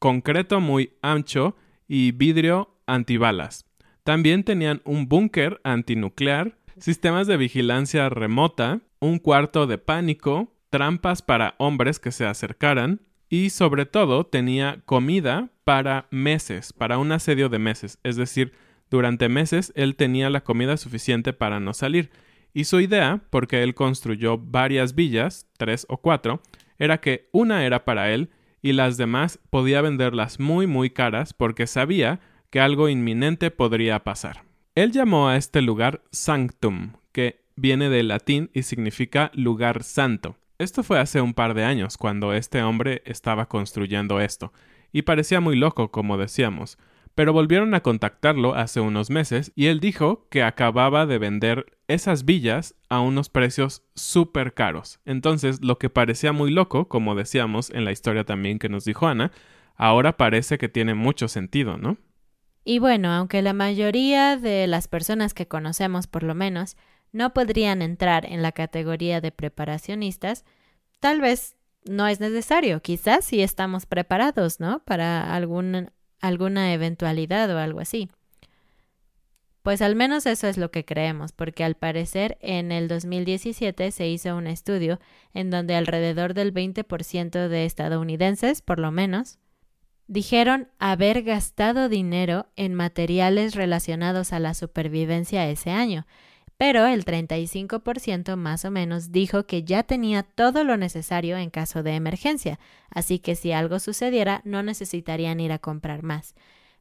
concreto 0.00 0.58
muy 0.58 0.94
ancho 1.00 1.54
y 1.86 2.10
vidrio 2.10 2.74
antibalas. 2.88 3.66
También 4.02 4.42
tenían 4.42 4.82
un 4.84 5.08
búnker 5.08 5.60
antinuclear, 5.62 6.58
sistemas 6.76 7.28
de 7.28 7.36
vigilancia 7.36 8.08
remota, 8.08 8.80
un 8.98 9.20
cuarto 9.20 9.68
de 9.68 9.78
pánico, 9.78 10.52
trampas 10.70 11.22
para 11.22 11.54
hombres 11.58 12.00
que 12.00 12.10
se 12.10 12.26
acercaran 12.26 13.00
y 13.28 13.50
sobre 13.50 13.86
todo 13.86 14.26
tenía 14.26 14.82
comida 14.86 15.50
para 15.62 16.08
meses, 16.10 16.72
para 16.72 16.98
un 16.98 17.12
asedio 17.12 17.48
de 17.48 17.60
meses, 17.60 18.00
es 18.02 18.16
decir, 18.16 18.54
durante 18.90 19.28
meses 19.28 19.72
él 19.76 19.96
tenía 19.96 20.30
la 20.30 20.42
comida 20.42 20.76
suficiente 20.76 21.32
para 21.32 21.60
no 21.60 21.74
salir, 21.74 22.10
y 22.52 22.64
su 22.64 22.80
idea, 22.80 23.22
porque 23.30 23.62
él 23.62 23.74
construyó 23.74 24.38
varias 24.38 24.94
villas, 24.94 25.48
tres 25.56 25.86
o 25.88 25.98
cuatro, 25.98 26.40
era 26.78 27.00
que 27.00 27.28
una 27.32 27.64
era 27.64 27.84
para 27.84 28.12
él 28.12 28.30
y 28.62 28.72
las 28.72 28.96
demás 28.96 29.40
podía 29.50 29.82
venderlas 29.82 30.40
muy 30.40 30.66
muy 30.66 30.90
caras 30.90 31.34
porque 31.34 31.66
sabía 31.66 32.20
que 32.50 32.60
algo 32.60 32.88
inminente 32.88 33.50
podría 33.50 34.04
pasar. 34.04 34.44
Él 34.74 34.92
llamó 34.92 35.28
a 35.28 35.36
este 35.36 35.60
lugar 35.62 36.02
Sanctum, 36.12 36.92
que 37.12 37.44
viene 37.56 37.90
del 37.90 38.08
latín 38.08 38.50
y 38.52 38.62
significa 38.62 39.30
lugar 39.34 39.82
santo. 39.82 40.36
Esto 40.58 40.82
fue 40.82 41.00
hace 41.00 41.20
un 41.20 41.34
par 41.34 41.54
de 41.54 41.64
años 41.64 41.96
cuando 41.96 42.32
este 42.32 42.62
hombre 42.62 43.02
estaba 43.04 43.48
construyendo 43.48 44.20
esto, 44.20 44.52
y 44.92 45.02
parecía 45.02 45.40
muy 45.40 45.56
loco, 45.56 45.90
como 45.90 46.16
decíamos, 46.16 46.78
pero 47.14 47.32
volvieron 47.32 47.74
a 47.74 47.82
contactarlo 47.82 48.54
hace 48.54 48.80
unos 48.80 49.10
meses 49.10 49.52
y 49.54 49.66
él 49.66 49.80
dijo 49.80 50.26
que 50.30 50.42
acababa 50.42 51.06
de 51.06 51.18
vender 51.18 51.78
esas 51.86 52.24
villas 52.24 52.74
a 52.88 53.00
unos 53.00 53.28
precios 53.28 53.84
súper 53.94 54.54
caros. 54.54 55.00
Entonces, 55.04 55.62
lo 55.62 55.78
que 55.78 55.90
parecía 55.90 56.32
muy 56.32 56.50
loco, 56.50 56.88
como 56.88 57.14
decíamos 57.14 57.70
en 57.70 57.84
la 57.84 57.92
historia 57.92 58.24
también 58.24 58.58
que 58.58 58.68
nos 58.68 58.84
dijo 58.84 59.06
Ana, 59.06 59.30
ahora 59.76 60.16
parece 60.16 60.58
que 60.58 60.68
tiene 60.68 60.94
mucho 60.94 61.28
sentido, 61.28 61.76
¿no? 61.76 61.96
Y 62.64 62.78
bueno, 62.78 63.12
aunque 63.12 63.42
la 63.42 63.52
mayoría 63.52 64.36
de 64.36 64.66
las 64.66 64.88
personas 64.88 65.34
que 65.34 65.46
conocemos 65.46 66.06
por 66.06 66.22
lo 66.22 66.34
menos 66.34 66.76
no 67.12 67.32
podrían 67.32 67.82
entrar 67.82 68.24
en 68.24 68.42
la 68.42 68.52
categoría 68.52 69.20
de 69.20 69.30
preparacionistas, 69.30 70.44
tal 70.98 71.20
vez 71.20 71.56
no 71.84 72.08
es 72.08 72.18
necesario, 72.18 72.80
quizás 72.80 73.26
si 73.26 73.42
estamos 73.42 73.84
preparados, 73.84 74.58
¿no? 74.58 74.82
Para 74.84 75.34
algún 75.34 75.90
alguna 76.26 76.72
eventualidad 76.72 77.54
o 77.54 77.58
algo 77.58 77.80
así. 77.80 78.08
Pues 79.62 79.80
al 79.80 79.96
menos 79.96 80.26
eso 80.26 80.46
es 80.46 80.58
lo 80.58 80.70
que 80.70 80.84
creemos, 80.84 81.32
porque 81.32 81.64
al 81.64 81.74
parecer 81.74 82.36
en 82.40 82.70
el 82.70 82.86
2017 82.86 83.90
se 83.90 84.08
hizo 84.08 84.36
un 84.36 84.46
estudio 84.46 85.00
en 85.32 85.50
donde 85.50 85.74
alrededor 85.74 86.34
del 86.34 86.52
20% 86.52 87.48
de 87.48 87.64
estadounidenses, 87.64 88.60
por 88.60 88.78
lo 88.78 88.90
menos, 88.90 89.38
dijeron 90.06 90.68
haber 90.78 91.22
gastado 91.22 91.88
dinero 91.88 92.46
en 92.56 92.74
materiales 92.74 93.54
relacionados 93.54 94.34
a 94.34 94.38
la 94.38 94.52
supervivencia 94.52 95.48
ese 95.48 95.70
año, 95.70 96.06
pero 96.56 96.86
el 96.86 97.04
35% 97.04 98.36
más 98.36 98.64
o 98.64 98.70
menos 98.70 99.10
dijo 99.12 99.46
que 99.46 99.64
ya 99.64 99.82
tenía 99.82 100.22
todo 100.22 100.64
lo 100.64 100.76
necesario 100.76 101.36
en 101.36 101.50
caso 101.50 101.82
de 101.82 101.94
emergencia, 101.94 102.58
así 102.90 103.18
que 103.18 103.34
si 103.34 103.52
algo 103.52 103.78
sucediera 103.80 104.40
no 104.44 104.62
necesitarían 104.62 105.40
ir 105.40 105.52
a 105.52 105.58
comprar 105.58 106.02
más. 106.02 106.34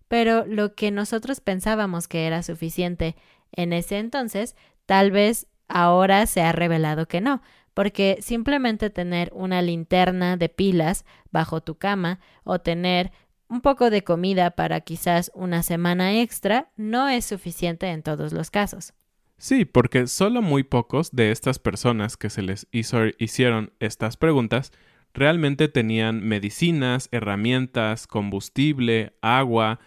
pero 0.07 0.45
lo 0.45 0.75
que 0.75 0.91
nosotros 0.91 1.41
pensábamos 1.41 2.07
que 2.07 2.27
era 2.27 2.43
suficiente 2.43 3.15
en 3.51 3.73
ese 3.73 3.97
entonces, 3.97 4.55
tal 4.85 5.11
vez 5.11 5.47
ahora 5.67 6.27
se 6.27 6.41
ha 6.41 6.51
revelado 6.51 7.07
que 7.07 7.21
no, 7.21 7.41
porque 7.73 8.19
simplemente 8.21 8.89
tener 8.89 9.31
una 9.33 9.61
linterna 9.61 10.37
de 10.37 10.49
pilas 10.49 11.05
bajo 11.31 11.61
tu 11.61 11.75
cama 11.77 12.19
o 12.43 12.59
tener 12.59 13.11
un 13.47 13.61
poco 13.61 13.89
de 13.89 14.03
comida 14.03 14.51
para 14.51 14.81
quizás 14.81 15.31
una 15.33 15.63
semana 15.63 16.19
extra 16.19 16.71
no 16.75 17.09
es 17.09 17.25
suficiente 17.25 17.87
en 17.87 18.03
todos 18.03 18.33
los 18.33 18.51
casos. 18.51 18.93
Sí, 19.37 19.65
porque 19.65 20.07
solo 20.07 20.41
muy 20.41 20.63
pocos 20.63 21.11
de 21.11 21.31
estas 21.31 21.59
personas 21.59 22.17
que 22.17 22.29
se 22.29 22.41
les 22.41 22.67
hicieron 22.71 23.73
estas 23.79 24.17
preguntas 24.17 24.71
realmente 25.13 25.67
tenían 25.67 26.25
medicinas, 26.27 27.09
herramientas, 27.11 28.07
combustible, 28.07 29.13
agua, 29.21 29.79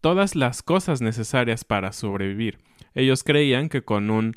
todas 0.00 0.34
las 0.34 0.62
cosas 0.62 1.00
necesarias 1.00 1.64
para 1.64 1.92
sobrevivir. 1.92 2.58
Ellos 2.94 3.22
creían 3.22 3.68
que 3.68 3.82
con 3.82 4.10
un 4.10 4.36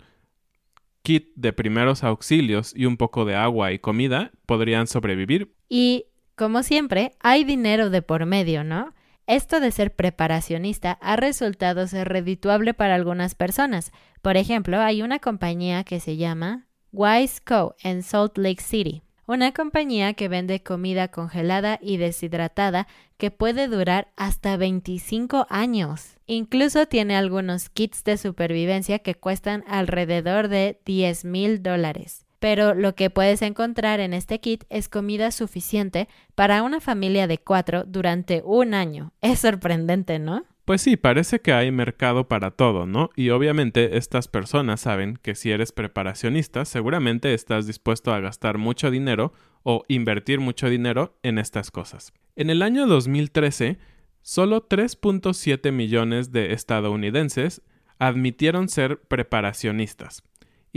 kit 1.01 1.29
de 1.35 1.53
primeros 1.53 2.03
auxilios 2.03 2.73
y 2.75 2.85
un 2.85 2.97
poco 2.97 3.25
de 3.25 3.35
agua 3.35 3.71
y 3.71 3.79
comida 3.79 4.31
podrían 4.45 4.87
sobrevivir. 4.87 5.53
Y, 5.69 6.05
como 6.35 6.63
siempre, 6.63 7.13
hay 7.19 7.43
dinero 7.43 7.89
de 7.89 8.01
por 8.01 8.25
medio, 8.25 8.63
¿no? 8.63 8.93
Esto 9.27 9.59
de 9.59 9.71
ser 9.71 9.95
preparacionista 9.95 10.93
ha 11.01 11.15
resultado 11.15 11.87
ser 11.87 12.09
redituable 12.09 12.73
para 12.73 12.95
algunas 12.95 13.35
personas. 13.35 13.91
Por 14.21 14.37
ejemplo, 14.37 14.79
hay 14.79 15.01
una 15.01 15.19
compañía 15.19 15.83
que 15.83 15.99
se 15.99 16.17
llama 16.17 16.67
Wise 16.91 17.41
Co. 17.43 17.75
en 17.83 18.03
Salt 18.03 18.37
Lake 18.37 18.61
City 18.61 19.05
una 19.27 19.53
compañía 19.53 20.13
que 20.13 20.27
vende 20.27 20.61
comida 20.61 21.07
congelada 21.07 21.79
y 21.81 21.97
deshidratada 21.97 22.87
que 23.17 23.31
puede 23.31 23.67
durar 23.67 24.11
hasta 24.15 24.57
25 24.57 25.47
años. 25.49 26.17
Incluso 26.27 26.85
tiene 26.85 27.15
algunos 27.15 27.69
kits 27.69 28.03
de 28.03 28.17
supervivencia 28.17 28.99
que 28.99 29.15
cuestan 29.15 29.63
alrededor 29.67 30.47
de 30.47 30.79
10 30.85 31.25
mil 31.25 31.63
dólares. 31.63 32.24
Pero 32.45 32.75
lo 32.75 32.93
que 32.93 33.09
puedes 33.09 33.41
encontrar 33.41 33.99
en 33.99 34.13
este 34.13 34.39
kit 34.39 34.65
es 34.69 34.87
comida 34.87 35.31
suficiente 35.31 36.07
para 36.35 36.61
una 36.61 36.79
familia 36.79 37.25
de 37.25 37.39
cuatro 37.39 37.85
durante 37.85 38.43
un 38.45 38.75
año. 38.75 39.13
Es 39.23 39.39
sorprendente, 39.39 40.19
¿no? 40.19 40.45
Pues 40.63 40.83
sí, 40.83 40.95
parece 40.95 41.41
que 41.41 41.53
hay 41.53 41.71
mercado 41.71 42.27
para 42.27 42.51
todo, 42.51 42.85
¿no? 42.85 43.09
Y 43.15 43.31
obviamente 43.31 43.97
estas 43.97 44.27
personas 44.27 44.81
saben 44.81 45.17
que 45.23 45.33
si 45.33 45.49
eres 45.49 45.71
preparacionista, 45.71 46.65
seguramente 46.65 47.33
estás 47.33 47.65
dispuesto 47.65 48.13
a 48.13 48.19
gastar 48.19 48.59
mucho 48.59 48.91
dinero 48.91 49.33
o 49.63 49.81
invertir 49.87 50.39
mucho 50.39 50.69
dinero 50.69 51.17
en 51.23 51.39
estas 51.39 51.71
cosas. 51.71 52.13
En 52.35 52.51
el 52.51 52.61
año 52.61 52.85
2013, 52.85 53.79
solo 54.21 54.69
3.7 54.69 55.71
millones 55.71 56.31
de 56.31 56.53
estadounidenses 56.53 57.63
admitieron 57.97 58.69
ser 58.69 58.99
preparacionistas. 58.99 60.21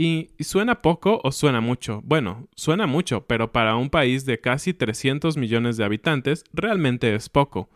Y, 0.01 0.29
suena 0.39 0.81
poco 0.81 1.19
o 1.25 1.33
suena 1.33 1.59
mucho. 1.59 2.01
Bueno, 2.05 2.47
suena 2.55 2.87
mucho, 2.87 3.27
pero 3.27 3.51
para 3.51 3.75
un 3.75 3.89
país 3.89 4.23
de 4.23 4.39
casi 4.39 4.73
300 4.73 5.35
millones 5.35 5.75
de 5.75 5.83
habitantes 5.83 6.45
realmente 6.53 7.13
es 7.13 7.27
poco. 7.27 7.69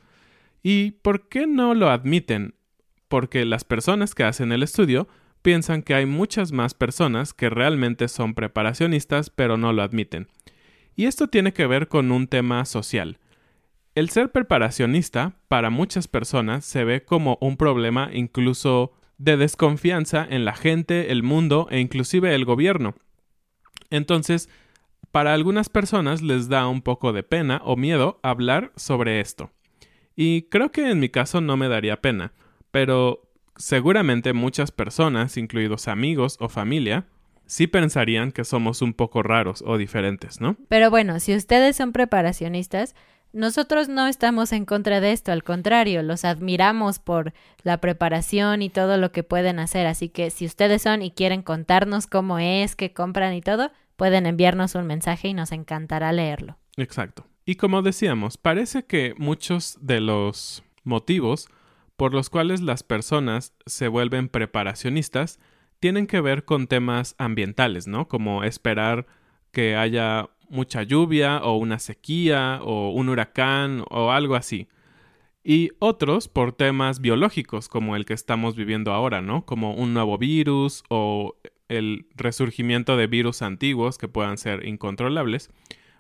¿Y 0.62 0.92
por 0.92 1.28
qué 1.28 1.48
no 1.48 1.74
lo 1.74 1.90
admiten? 1.90 2.56
Porque 3.10 3.44
las 3.44 3.66
personas 3.66 4.16
que 4.16 4.24
hacen 4.24 4.54
el 4.54 4.64
estudio 4.64 5.10
piensan 5.42 5.84
que 5.84 5.96
hay 5.96 6.06
muchas 6.06 6.54
más 6.54 6.74
personas 6.74 7.34
que 7.34 7.50
realmente 7.50 8.08
son 8.08 8.36
preparacionistas 8.36 9.30
pero 9.30 9.58
no 9.58 9.74
lo 9.74 9.84
admiten. 9.84 10.30
Y 10.96 11.08
esto 11.08 11.28
tiene 11.28 11.52
que 11.52 11.68
ver 11.68 11.90
con 11.90 12.10
un 12.14 12.28
tema 12.28 12.64
social. 12.64 13.20
El 13.96 14.10
ser 14.10 14.32
preparacionista 14.32 15.36
para 15.50 15.70
muchas 15.70 16.08
personas 16.08 16.64
se 16.64 16.86
ve 16.86 17.04
como 17.04 17.38
un 17.42 17.58
problema 17.58 18.12
incluso 18.14 18.94
de 19.24 19.38
desconfianza 19.38 20.28
en 20.30 20.44
la 20.44 20.54
gente, 20.54 21.12
el 21.12 21.24
mundo 21.24 21.68
e 21.72 21.80
inclusive 21.80 22.36
el 22.36 22.44
gobierno. 22.44 22.96
Entonces, 23.90 24.50
para 25.12 25.34
algunas 25.34 25.70
personas 25.70 26.22
les 26.22 26.50
da 26.50 26.68
un 26.68 26.82
poco 26.82 27.14
de 27.14 27.24
pena 27.24 27.62
o 27.64 27.78
miedo 27.78 28.20
hablar 28.22 28.74
sobre 28.76 29.22
esto. 29.22 29.52
Y 30.16 30.44
creo 30.44 30.72
que 30.72 30.90
en 30.90 31.00
mi 31.00 31.10
caso 31.10 31.40
no 31.40 31.56
me 31.56 31.70
daría 31.70 32.02
pena, 32.02 32.34
pero 32.72 33.32
seguramente 33.56 34.34
muchas 34.34 34.72
personas, 34.72 35.38
incluidos 35.38 35.88
amigos 35.88 36.38
o 36.40 36.50
familia, 36.50 37.06
sí 37.46 37.68
pensarían 37.68 38.32
que 38.32 38.44
somos 38.44 38.82
un 38.82 38.94
poco 38.94 39.24
raros 39.24 39.64
o 39.66 39.78
diferentes, 39.78 40.42
¿no? 40.42 40.58
Pero 40.68 40.90
bueno, 40.90 41.20
si 41.20 41.34
ustedes 41.36 41.78
son 41.78 41.94
preparacionistas, 41.94 42.96
nosotros 43.34 43.90
no 43.90 44.08
estamos 44.08 44.52
en 44.54 44.66
contra 44.66 45.02
de 45.02 45.12
esto, 45.12 45.32
al 45.32 45.44
contrario, 45.44 46.04
los 46.04 46.24
admiramos 46.24 47.00
por 47.00 47.34
la 47.64 47.82
preparación 47.82 48.62
y 48.62 48.70
todo 48.70 48.98
lo 48.98 49.12
que 49.12 49.24
pueden 49.24 49.60
hacer, 49.60 49.88
así 49.88 50.10
que 50.10 50.30
si 50.30 50.46
ustedes 50.46 50.84
son 50.84 51.02
y 51.02 51.12
quieren 51.12 51.42
contarnos 51.42 52.08
cómo 52.08 52.40
es, 52.40 52.76
qué 52.76 52.94
compran 52.94 53.34
y 53.34 53.42
todo, 53.42 53.72
pueden 53.96 54.26
enviarnos 54.26 54.76
un 54.76 54.86
mensaje 54.86 55.30
y 55.30 55.34
nos 55.34 55.52
encantará 55.52 56.12
leerlo. 56.12 56.58
Exacto. 56.78 57.26
Y 57.46 57.56
como 57.56 57.82
decíamos, 57.82 58.38
parece 58.38 58.86
que 58.86 59.16
muchos 59.18 59.78
de 59.82 60.00
los 60.00 60.64
motivos 60.84 61.50
por 61.98 62.14
los 62.14 62.30
cuales 62.30 62.62
las 62.62 62.84
personas 62.84 63.54
se 63.66 63.88
vuelven 63.88 64.30
preparacionistas 64.30 65.40
tienen 65.80 66.08
que 66.08 66.22
ver 66.22 66.46
con 66.46 66.68
temas 66.68 67.16
ambientales, 67.18 67.88
¿no? 67.88 68.08
Como 68.08 68.44
esperar 68.44 69.06
que 69.52 69.76
haya 69.76 70.30
mucha 70.50 70.84
lluvia 70.84 71.42
o 71.44 71.58
una 71.58 71.80
sequía 71.80 72.60
o 72.64 72.92
un 72.92 73.10
huracán 73.10 73.84
o 73.90 74.12
algo 74.12 74.36
así. 74.36 74.68
Y 75.44 75.72
otros 75.80 76.30
por 76.30 76.54
temas 76.54 77.02
biológicos 77.02 77.68
como 77.68 77.96
el 77.96 78.06
que 78.06 78.14
estamos 78.14 78.56
viviendo 78.56 78.94
ahora, 78.94 79.22
¿no? 79.22 79.46
Como 79.46 79.74
un 79.74 79.94
nuevo 79.94 80.18
virus 80.18 80.84
o 80.90 81.36
el 81.68 82.08
resurgimiento 82.16 82.96
de 82.96 83.08
virus 83.08 83.42
antiguos 83.42 83.98
que 83.98 84.08
puedan 84.08 84.38
ser 84.38 84.66
incontrolables. 84.66 85.50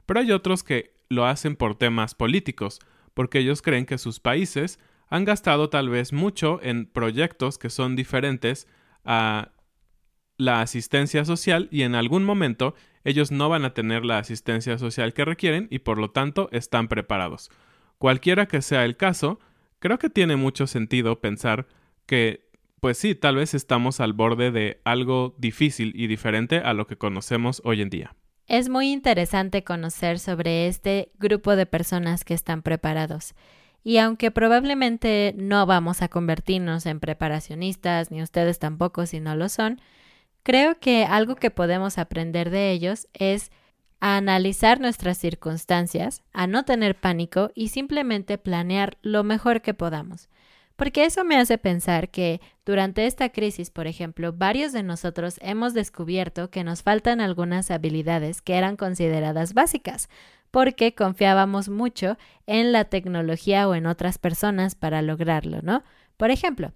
Pero 0.05 0.19
hay 0.19 0.31
otros 0.31 0.63
que 0.63 0.93
lo 1.09 1.25
hacen 1.25 1.55
por 1.55 1.75
temas 1.75 2.15
políticos, 2.15 2.79
porque 3.13 3.39
ellos 3.39 3.61
creen 3.61 3.85
que 3.85 3.97
sus 3.97 4.19
países 4.19 4.79
han 5.09 5.25
gastado 5.25 5.69
tal 5.69 5.89
vez 5.89 6.13
mucho 6.13 6.59
en 6.63 6.85
proyectos 6.85 7.57
que 7.57 7.69
son 7.69 7.95
diferentes 7.95 8.67
a 9.05 9.51
la 10.37 10.61
asistencia 10.61 11.25
social 11.25 11.67
y 11.71 11.83
en 11.83 11.95
algún 11.95 12.23
momento 12.23 12.75
ellos 13.03 13.31
no 13.31 13.49
van 13.49 13.65
a 13.65 13.73
tener 13.73 14.05
la 14.05 14.17
asistencia 14.17 14.77
social 14.77 15.13
que 15.13 15.25
requieren 15.25 15.67
y 15.69 15.79
por 15.79 15.97
lo 15.97 16.11
tanto 16.11 16.49
están 16.51 16.87
preparados. 16.87 17.51
Cualquiera 17.97 18.47
que 18.47 18.61
sea 18.61 18.85
el 18.85 18.97
caso, 18.97 19.39
creo 19.79 19.99
que 19.99 20.09
tiene 20.09 20.35
mucho 20.35 20.67
sentido 20.67 21.19
pensar 21.19 21.67
que, 22.05 22.49
pues 22.79 22.97
sí, 22.97 23.15
tal 23.15 23.35
vez 23.35 23.53
estamos 23.53 23.99
al 23.99 24.13
borde 24.13 24.51
de 24.51 24.81
algo 24.83 25.35
difícil 25.37 25.93
y 25.95 26.07
diferente 26.07 26.57
a 26.57 26.73
lo 26.73 26.87
que 26.87 26.97
conocemos 26.97 27.61
hoy 27.65 27.81
en 27.81 27.89
día. 27.89 28.15
Es 28.47 28.67
muy 28.67 28.91
interesante 28.91 29.63
conocer 29.63 30.19
sobre 30.19 30.67
este 30.67 31.11
grupo 31.17 31.55
de 31.55 31.65
personas 31.65 32.25
que 32.25 32.33
están 32.33 32.61
preparados. 32.61 33.35
Y 33.85 33.97
aunque 33.97 34.31
probablemente 34.31 35.33
no 35.37 35.65
vamos 35.65 36.01
a 36.01 36.07
convertirnos 36.07 36.85
en 36.85 36.99
preparacionistas, 36.99 38.11
ni 38.11 38.21
ustedes 38.21 38.59
tampoco 38.59 39.05
si 39.05 39.19
no 39.19 39.35
lo 39.35 39.49
son, 39.49 39.81
creo 40.43 40.79
que 40.79 41.05
algo 41.05 41.35
que 41.35 41.51
podemos 41.51 41.97
aprender 41.97 42.49
de 42.49 42.71
ellos 42.71 43.07
es 43.13 43.51
analizar 43.99 44.81
nuestras 44.81 45.17
circunstancias, 45.17 46.23
a 46.33 46.45
no 46.45 46.65
tener 46.65 46.95
pánico 46.95 47.51
y 47.55 47.69
simplemente 47.69 48.37
planear 48.37 48.97
lo 49.01 49.23
mejor 49.23 49.61
que 49.61 49.73
podamos. 49.73 50.27
Porque 50.75 51.05
eso 51.05 51.23
me 51.23 51.37
hace 51.37 51.57
pensar 51.57 52.09
que 52.09 52.41
durante 52.65 53.05
esta 53.05 53.29
crisis, 53.29 53.69
por 53.69 53.87
ejemplo, 53.87 54.33
varios 54.33 54.73
de 54.73 54.83
nosotros 54.83 55.39
hemos 55.41 55.73
descubierto 55.73 56.49
que 56.49 56.63
nos 56.63 56.83
faltan 56.83 57.21
algunas 57.21 57.71
habilidades 57.71 58.41
que 58.41 58.55
eran 58.55 58.75
consideradas 58.75 59.53
básicas, 59.53 60.09
porque 60.51 60.93
confiábamos 60.93 61.69
mucho 61.69 62.17
en 62.45 62.71
la 62.71 62.85
tecnología 62.85 63.67
o 63.69 63.75
en 63.75 63.85
otras 63.85 64.17
personas 64.17 64.75
para 64.75 65.01
lograrlo, 65.01 65.61
¿no? 65.61 65.83
Por 66.17 66.31
ejemplo, 66.31 66.73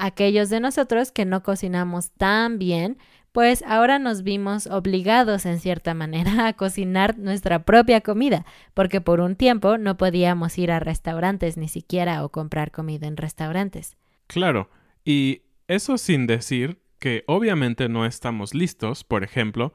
aquellos 0.00 0.50
de 0.50 0.60
nosotros 0.60 1.12
que 1.12 1.24
no 1.24 1.42
cocinamos 1.42 2.10
tan 2.12 2.58
bien, 2.58 2.98
pues 3.32 3.62
ahora 3.66 3.98
nos 3.98 4.22
vimos 4.22 4.66
obligados 4.66 5.46
en 5.46 5.60
cierta 5.60 5.94
manera 5.94 6.46
a 6.48 6.52
cocinar 6.54 7.18
nuestra 7.18 7.62
propia 7.64 8.00
comida, 8.00 8.44
porque 8.74 9.00
por 9.00 9.20
un 9.20 9.36
tiempo 9.36 9.78
no 9.78 9.96
podíamos 9.96 10.58
ir 10.58 10.72
a 10.72 10.80
restaurantes 10.80 11.56
ni 11.56 11.68
siquiera 11.68 12.24
o 12.24 12.30
comprar 12.30 12.70
comida 12.72 13.06
en 13.06 13.16
restaurantes. 13.16 13.96
Claro, 14.26 14.70
y 15.04 15.42
eso 15.68 15.98
sin 15.98 16.26
decir 16.26 16.80
que 16.98 17.24
obviamente 17.26 17.88
no 17.88 18.04
estamos 18.04 18.54
listos, 18.54 19.04
por 19.04 19.24
ejemplo, 19.24 19.72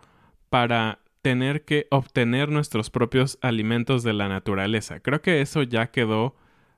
para 0.49 0.99
tener 1.21 1.65
que 1.65 1.87
obtener 1.89 2.49
nuestros 2.49 2.91
propios 2.91 3.39
alimentos 3.41 4.03
de 4.03 4.13
la 4.13 4.27
naturaleza. 4.27 4.99
Creo 4.99 5.21
que 5.21 5.41
eso 5.41 5.63
ya 5.63 5.87
quedó 5.87 6.35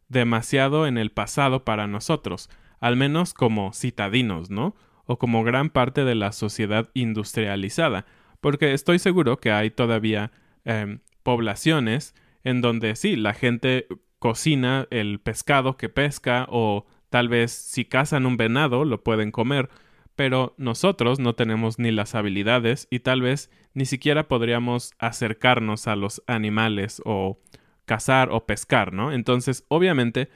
demasiado 0.08 0.88
en 0.88 0.98
el 0.98 1.12
pasado 1.12 1.66
para 1.66 1.86
nosotros, 1.86 2.50
al 2.80 2.96
menos 2.96 3.34
como 3.34 3.74
citadinos, 3.74 4.50
¿no? 4.50 4.76
o 5.10 5.18
como 5.18 5.44
gran 5.44 5.70
parte 5.70 6.04
de 6.04 6.16
la 6.16 6.34
sociedad 6.34 6.90
industrializada, 6.94 8.06
porque 8.42 8.74
estoy 8.74 9.00
seguro 9.00 9.40
que 9.40 9.52
hay 9.52 9.72
todavía 9.72 10.32
em, 10.66 11.00
poblaciones 11.24 12.14
en 12.44 12.60
donde 12.60 12.96
sí, 12.98 13.16
la 13.16 13.34
gente 13.34 13.88
cocina 14.20 14.86
el 14.92 15.20
pescado 15.20 15.78
que 15.78 15.88
pesca 15.88 16.46
o 16.50 16.86
Tal 17.10 17.30
vez 17.30 17.52
si 17.52 17.86
cazan 17.86 18.26
un 18.26 18.38
venado 18.38 18.86
lo 18.86 19.04
pueden 19.04 19.32
comer, 19.32 19.70
pero 20.16 20.54
nosotros 20.58 21.20
no 21.20 21.36
tenemos 21.36 21.80
ni 21.80 21.92
las 21.92 22.16
habilidades 22.16 22.88
y 22.90 23.00
tal 23.00 23.22
vez 23.22 23.50
ni 23.74 23.86
siquiera 23.86 24.28
podríamos 24.28 24.94
acercarnos 25.00 25.88
a 25.88 25.96
los 25.96 26.24
animales 26.28 27.02
o 27.06 27.40
cazar 27.86 28.30
o 28.32 28.46
pescar, 28.46 28.92
¿no? 28.92 29.14
Entonces, 29.14 29.66
obviamente, 29.70 30.30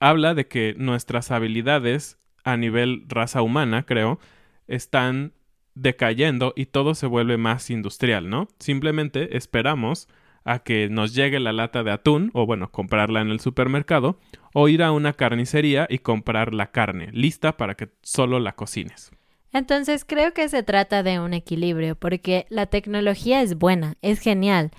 habla 0.00 0.34
de 0.34 0.48
que 0.48 0.74
nuestras 0.76 1.30
habilidades 1.30 2.18
a 2.42 2.56
nivel 2.56 3.04
raza 3.06 3.42
humana, 3.42 3.84
creo, 3.84 4.18
están 4.66 5.34
decayendo 5.74 6.52
y 6.56 6.66
todo 6.66 6.94
se 6.94 7.06
vuelve 7.06 7.36
más 7.36 7.70
industrial, 7.70 8.28
¿no? 8.28 8.48
Simplemente 8.58 9.36
esperamos 9.36 10.08
a 10.44 10.60
que 10.60 10.88
nos 10.88 11.14
llegue 11.14 11.38
la 11.38 11.52
lata 11.52 11.82
de 11.82 11.90
atún, 11.90 12.30
o 12.32 12.46
bueno, 12.46 12.72
comprarla 12.72 13.20
en 13.20 13.28
el 13.28 13.40
supermercado, 13.40 14.18
o 14.54 14.68
ir 14.68 14.82
a 14.82 14.90
una 14.90 15.12
carnicería 15.12 15.86
y 15.88 15.98
comprar 15.98 16.54
la 16.54 16.70
carne, 16.70 17.10
lista 17.12 17.56
para 17.56 17.74
que 17.74 17.90
solo 18.02 18.40
la 18.40 18.56
cocines. 18.56 19.12
Entonces 19.52 20.04
creo 20.04 20.32
que 20.32 20.48
se 20.48 20.62
trata 20.62 21.02
de 21.02 21.20
un 21.20 21.34
equilibrio, 21.34 21.94
porque 21.94 22.46
la 22.48 22.66
tecnología 22.66 23.42
es 23.42 23.56
buena, 23.58 23.96
es 24.00 24.20
genial. 24.20 24.70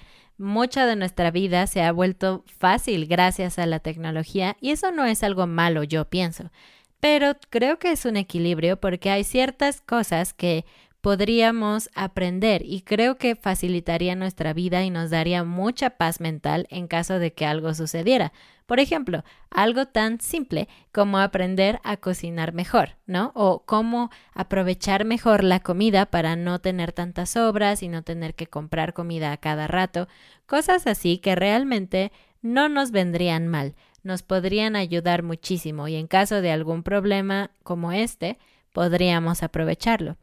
Mucha 0.41 0.87
de 0.87 0.95
nuestra 0.95 1.29
vida 1.29 1.67
se 1.67 1.83
ha 1.83 1.91
vuelto 1.91 2.43
fácil 2.57 3.05
gracias 3.05 3.59
a 3.59 3.67
la 3.67 3.79
tecnología 3.79 4.57
y 4.59 4.71
eso 4.71 4.91
no 4.91 5.05
es 5.05 5.21
algo 5.21 5.45
malo, 5.45 5.83
yo 5.83 6.09
pienso. 6.09 6.49
Pero 6.99 7.35
creo 7.51 7.77
que 7.77 7.91
es 7.91 8.05
un 8.05 8.17
equilibrio 8.17 8.79
porque 8.79 9.11
hay 9.11 9.23
ciertas 9.23 9.81
cosas 9.81 10.33
que 10.33 10.65
podríamos 11.01 11.89
aprender 11.95 12.61
y 12.65 12.81
creo 12.81 13.17
que 13.17 13.35
facilitaría 13.35 14.15
nuestra 14.15 14.53
vida 14.53 14.83
y 14.83 14.89
nos 14.89 15.09
daría 15.09 15.43
mucha 15.43 15.91
paz 15.91 16.21
mental 16.21 16.67
en 16.69 16.87
caso 16.87 17.19
de 17.19 17.33
que 17.33 17.45
algo 17.45 17.73
sucediera. 17.73 18.31
Por 18.67 18.79
ejemplo, 18.79 19.23
algo 19.49 19.87
tan 19.87 20.21
simple 20.21 20.69
como 20.93 21.17
aprender 21.17 21.79
a 21.83 21.97
cocinar 21.97 22.53
mejor, 22.53 22.95
¿no? 23.05 23.31
O 23.35 23.63
cómo 23.65 24.11
aprovechar 24.33 25.03
mejor 25.03 25.43
la 25.43 25.59
comida 25.59 26.05
para 26.05 26.35
no 26.35 26.59
tener 26.59 26.93
tantas 26.93 27.35
obras 27.35 27.83
y 27.83 27.89
no 27.89 28.03
tener 28.03 28.35
que 28.35 28.47
comprar 28.47 28.93
comida 28.93 29.31
a 29.33 29.37
cada 29.37 29.67
rato, 29.67 30.07
cosas 30.45 30.87
así 30.87 31.17
que 31.17 31.35
realmente 31.35 32.11
no 32.41 32.69
nos 32.69 32.91
vendrían 32.91 33.47
mal 33.47 33.75
nos 34.03 34.23
podrían 34.23 34.75
ayudar 34.75 35.23
muchísimo 35.23 35.87
y 35.87 35.95
en 35.95 36.07
caso 36.07 36.41
de 36.41 36.51
algún 36.51 36.83
problema 36.83 37.51
como 37.63 37.91
este, 37.91 38.37
podríamos 38.73 39.43
aprovecharlo. 39.43 40.17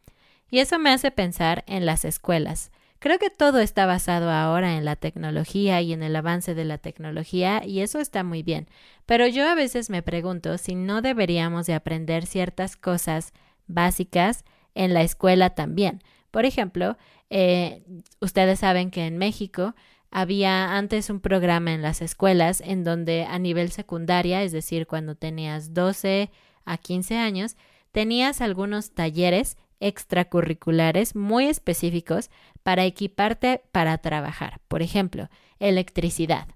Y 0.50 0.60
eso 0.60 0.78
me 0.78 0.90
hace 0.90 1.10
pensar 1.10 1.64
en 1.66 1.86
las 1.86 2.04
escuelas. 2.04 2.70
Creo 3.00 3.18
que 3.20 3.30
todo 3.30 3.60
está 3.60 3.86
basado 3.86 4.30
ahora 4.30 4.76
en 4.76 4.84
la 4.84 4.96
tecnología 4.96 5.80
y 5.82 5.92
en 5.92 6.02
el 6.02 6.16
avance 6.16 6.54
de 6.54 6.64
la 6.64 6.78
tecnología 6.78 7.64
y 7.64 7.80
eso 7.80 8.00
está 8.00 8.24
muy 8.24 8.42
bien. 8.42 8.66
Pero 9.06 9.28
yo 9.28 9.48
a 9.48 9.54
veces 9.54 9.88
me 9.88 10.02
pregunto 10.02 10.58
si 10.58 10.74
no 10.74 11.00
deberíamos 11.00 11.66
de 11.66 11.74
aprender 11.74 12.26
ciertas 12.26 12.76
cosas 12.76 13.32
básicas 13.68 14.44
en 14.74 14.94
la 14.94 15.02
escuela 15.02 15.50
también. 15.50 16.02
Por 16.32 16.44
ejemplo, 16.44 16.96
eh, 17.30 17.84
ustedes 18.20 18.58
saben 18.58 18.90
que 18.90 19.06
en 19.06 19.16
México 19.16 19.76
había 20.10 20.76
antes 20.76 21.08
un 21.08 21.20
programa 21.20 21.72
en 21.74 21.82
las 21.82 22.02
escuelas 22.02 22.62
en 22.62 22.82
donde 22.82 23.24
a 23.24 23.38
nivel 23.38 23.70
secundaria, 23.70 24.42
es 24.42 24.50
decir, 24.52 24.86
cuando 24.86 25.14
tenías 25.14 25.72
12 25.72 26.30
a 26.64 26.78
15 26.78 27.16
años, 27.16 27.56
tenías 27.92 28.40
algunos 28.40 28.90
talleres 28.90 29.56
extracurriculares 29.80 31.14
muy 31.14 31.46
específicos 31.46 32.30
para 32.62 32.84
equiparte 32.84 33.62
para 33.72 33.98
trabajar. 33.98 34.60
Por 34.68 34.82
ejemplo, 34.82 35.28
electricidad, 35.58 36.48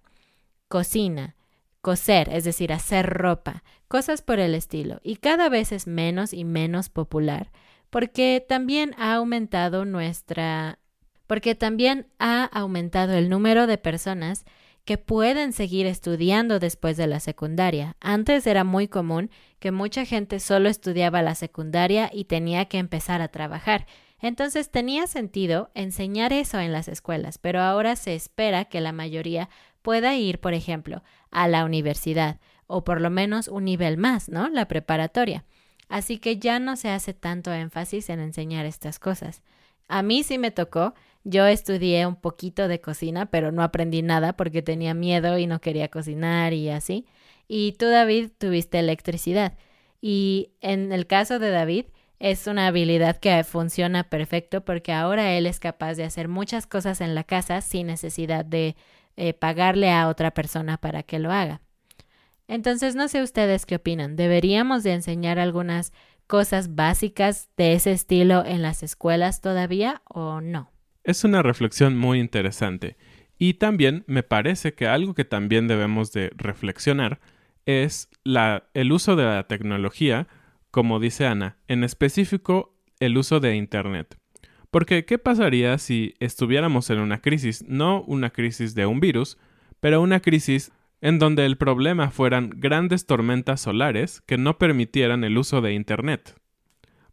cocina, 0.68 1.36
coser, 1.80 2.28
es 2.30 2.44
decir, 2.44 2.72
hacer 2.72 3.08
ropa, 3.08 3.62
cosas 3.88 4.22
por 4.22 4.38
el 4.38 4.54
estilo. 4.54 5.00
Y 5.02 5.16
cada 5.16 5.48
vez 5.48 5.72
es 5.72 5.86
menos 5.86 6.32
y 6.32 6.44
menos 6.44 6.88
popular 6.88 7.50
porque 7.92 8.42
también 8.48 8.94
ha 8.96 9.12
aumentado 9.12 9.84
nuestra 9.84 10.78
porque 11.26 11.54
también 11.54 12.06
ha 12.18 12.44
aumentado 12.44 13.12
el 13.12 13.28
número 13.28 13.66
de 13.66 13.76
personas 13.76 14.46
que 14.84 14.98
pueden 14.98 15.52
seguir 15.52 15.86
estudiando 15.86 16.58
después 16.58 16.96
de 16.96 17.06
la 17.06 17.20
secundaria. 17.20 17.96
Antes 18.00 18.46
era 18.46 18.64
muy 18.64 18.88
común 18.88 19.30
que 19.58 19.70
mucha 19.70 20.04
gente 20.04 20.40
solo 20.40 20.68
estudiaba 20.68 21.22
la 21.22 21.34
secundaria 21.34 22.10
y 22.12 22.24
tenía 22.24 22.64
que 22.64 22.78
empezar 22.78 23.20
a 23.22 23.28
trabajar. 23.28 23.86
Entonces 24.20 24.70
tenía 24.70 25.06
sentido 25.06 25.70
enseñar 25.74 26.32
eso 26.32 26.58
en 26.58 26.72
las 26.72 26.88
escuelas, 26.88 27.38
pero 27.38 27.60
ahora 27.60 27.96
se 27.96 28.14
espera 28.14 28.64
que 28.64 28.80
la 28.80 28.92
mayoría 28.92 29.48
pueda 29.82 30.16
ir, 30.16 30.40
por 30.40 30.54
ejemplo, 30.54 31.02
a 31.30 31.48
la 31.48 31.64
universidad 31.64 32.38
o 32.66 32.84
por 32.84 33.00
lo 33.00 33.10
menos 33.10 33.48
un 33.48 33.64
nivel 33.64 33.98
más, 33.98 34.28
¿no? 34.28 34.48
La 34.48 34.66
preparatoria. 34.66 35.44
Así 35.88 36.18
que 36.18 36.38
ya 36.38 36.58
no 36.58 36.76
se 36.76 36.88
hace 36.88 37.12
tanto 37.12 37.52
énfasis 37.52 38.08
en 38.08 38.20
enseñar 38.20 38.64
estas 38.64 38.98
cosas. 38.98 39.42
A 39.88 40.02
mí 40.02 40.22
sí 40.22 40.38
me 40.38 40.50
tocó 40.50 40.94
yo 41.24 41.46
estudié 41.46 42.06
un 42.06 42.16
poquito 42.16 42.68
de 42.68 42.80
cocina, 42.80 43.26
pero 43.26 43.52
no 43.52 43.62
aprendí 43.62 44.02
nada 44.02 44.34
porque 44.34 44.62
tenía 44.62 44.94
miedo 44.94 45.38
y 45.38 45.46
no 45.46 45.60
quería 45.60 45.88
cocinar 45.88 46.52
y 46.52 46.68
así. 46.70 47.06
Y 47.48 47.72
tú, 47.72 47.86
David, 47.86 48.30
tuviste 48.38 48.78
electricidad. 48.78 49.56
Y 50.00 50.52
en 50.60 50.92
el 50.92 51.06
caso 51.06 51.38
de 51.38 51.50
David, 51.50 51.86
es 52.18 52.46
una 52.46 52.68
habilidad 52.68 53.16
que 53.18 53.42
funciona 53.44 54.04
perfecto 54.04 54.64
porque 54.64 54.92
ahora 54.92 55.32
él 55.32 55.46
es 55.46 55.60
capaz 55.60 55.94
de 55.94 56.04
hacer 56.04 56.28
muchas 56.28 56.66
cosas 56.66 57.00
en 57.00 57.14
la 57.14 57.24
casa 57.24 57.60
sin 57.60 57.88
necesidad 57.88 58.44
de 58.44 58.76
eh, 59.16 59.34
pagarle 59.34 59.90
a 59.90 60.08
otra 60.08 60.32
persona 60.32 60.78
para 60.78 61.02
que 61.02 61.18
lo 61.18 61.30
haga. 61.30 61.60
Entonces, 62.48 62.94
no 62.94 63.08
sé 63.08 63.22
ustedes 63.22 63.66
qué 63.66 63.76
opinan. 63.76 64.16
¿Deberíamos 64.16 64.82
de 64.82 64.94
enseñar 64.94 65.38
algunas 65.38 65.92
cosas 66.26 66.74
básicas 66.74 67.48
de 67.56 67.74
ese 67.74 67.92
estilo 67.92 68.44
en 68.44 68.62
las 68.62 68.82
escuelas 68.82 69.40
todavía 69.40 70.02
o 70.08 70.40
no? 70.40 70.71
Es 71.04 71.24
una 71.24 71.42
reflexión 71.42 71.96
muy 71.96 72.20
interesante. 72.20 72.96
Y 73.38 73.54
también 73.54 74.04
me 74.06 74.22
parece 74.22 74.74
que 74.74 74.86
algo 74.86 75.14
que 75.14 75.24
también 75.24 75.66
debemos 75.66 76.12
de 76.12 76.30
reflexionar 76.36 77.20
es 77.66 78.08
el 78.24 78.92
uso 78.92 79.16
de 79.16 79.24
la 79.24 79.48
tecnología, 79.48 80.28
como 80.70 81.00
dice 81.00 81.26
Ana, 81.26 81.58
en 81.66 81.82
específico 81.82 82.76
el 83.00 83.16
uso 83.18 83.40
de 83.40 83.56
Internet. 83.56 84.16
Porque, 84.70 85.04
¿qué 85.04 85.18
pasaría 85.18 85.76
si 85.78 86.14
estuviéramos 86.20 86.88
en 86.90 87.00
una 87.00 87.20
crisis, 87.20 87.64
no 87.66 88.02
una 88.02 88.30
crisis 88.30 88.74
de 88.74 88.86
un 88.86 89.00
virus, 89.00 89.38
pero 89.80 90.00
una 90.00 90.20
crisis 90.20 90.70
en 91.00 91.18
donde 91.18 91.44
el 91.44 91.58
problema 91.58 92.12
fueran 92.12 92.50
grandes 92.56 93.06
tormentas 93.06 93.60
solares 93.60 94.20
que 94.20 94.38
no 94.38 94.56
permitieran 94.56 95.24
el 95.24 95.36
uso 95.36 95.60
de 95.60 95.74
Internet? 95.74 96.36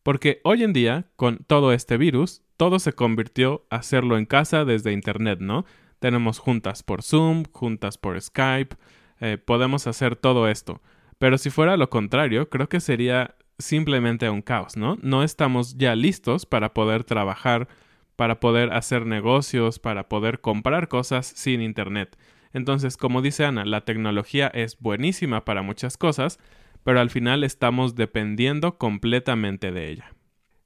Porque 0.04 0.41
hoy 0.43 0.63
en 0.63 0.73
día, 0.73 1.10
con 1.15 1.39
todo 1.39 1.73
este 1.73 1.97
virus, 1.97 2.43
todo 2.60 2.80
se 2.80 2.91
convirtió 2.91 3.65
a 3.69 3.78
hacerlo 3.78 4.17
en 4.17 4.26
casa 4.26 4.65
desde 4.65 4.91
Internet, 4.91 5.39
¿no? 5.39 5.63
Tenemos 6.00 6.39
juntas 6.39 6.84
por 6.84 7.04
Zoom, 7.04 7.45
juntas 7.54 7.98
por 7.98 8.19
Skype, 8.19 8.76
eh, 9.22 9.38
podemos 9.38 9.88
hacer 9.88 10.17
todo 10.17 10.50
esto. 10.50 10.82
Pero 11.19 11.38
si 11.38 11.52
fuera 11.52 11.78
lo 11.78 11.89
contrario, 11.89 12.50
creo 12.50 12.67
que 12.67 12.82
sería 12.82 13.36
simplemente 13.60 14.30
un 14.30 14.41
caos, 14.41 14.76
¿no? 14.76 14.98
No 15.02 15.24
estamos 15.24 15.78
ya 15.78 15.95
listos 15.95 16.45
para 16.45 16.74
poder 16.74 17.06
trabajar, 17.06 17.69
para 18.17 18.41
poder 18.41 18.74
hacer 18.74 19.06
negocios, 19.06 19.80
para 19.80 20.10
poder 20.10 20.41
comprar 20.41 20.89
cosas 20.89 21.28
sin 21.28 21.62
Internet. 21.62 22.17
Entonces, 22.52 22.98
como 22.98 23.22
dice 23.22 23.45
Ana, 23.45 23.63
la 23.63 23.86
tecnología 23.86 24.48
es 24.48 24.78
buenísima 24.82 25.45
para 25.45 25.62
muchas 25.62 25.95
cosas, 25.95 26.39
pero 26.84 27.00
al 27.00 27.10
final 27.10 27.45
estamos 27.45 27.95
dependiendo 27.95 28.78
completamente 28.78 29.72
de 29.72 29.91
ella. 29.91 30.13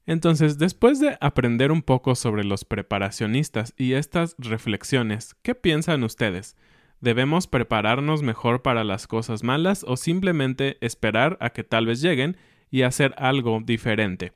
Entonces, 0.06 0.58
después 0.58 1.00
de 1.00 1.16
aprender 1.20 1.72
un 1.72 1.82
poco 1.82 2.14
sobre 2.14 2.44
los 2.44 2.64
preparacionistas 2.64 3.72
y 3.76 3.94
estas 3.94 4.36
reflexiones, 4.38 5.34
¿qué 5.42 5.54
piensan 5.54 6.04
ustedes? 6.04 6.56
¿Debemos 7.00 7.46
prepararnos 7.46 8.22
mejor 8.22 8.62
para 8.62 8.84
las 8.84 9.06
cosas 9.06 9.42
malas 9.42 9.84
o 9.86 9.96
simplemente 9.96 10.76
esperar 10.80 11.38
a 11.40 11.50
que 11.50 11.64
tal 11.64 11.86
vez 11.86 12.00
lleguen 12.00 12.36
y 12.70 12.82
hacer 12.82 13.14
algo 13.18 13.60
diferente? 13.64 14.32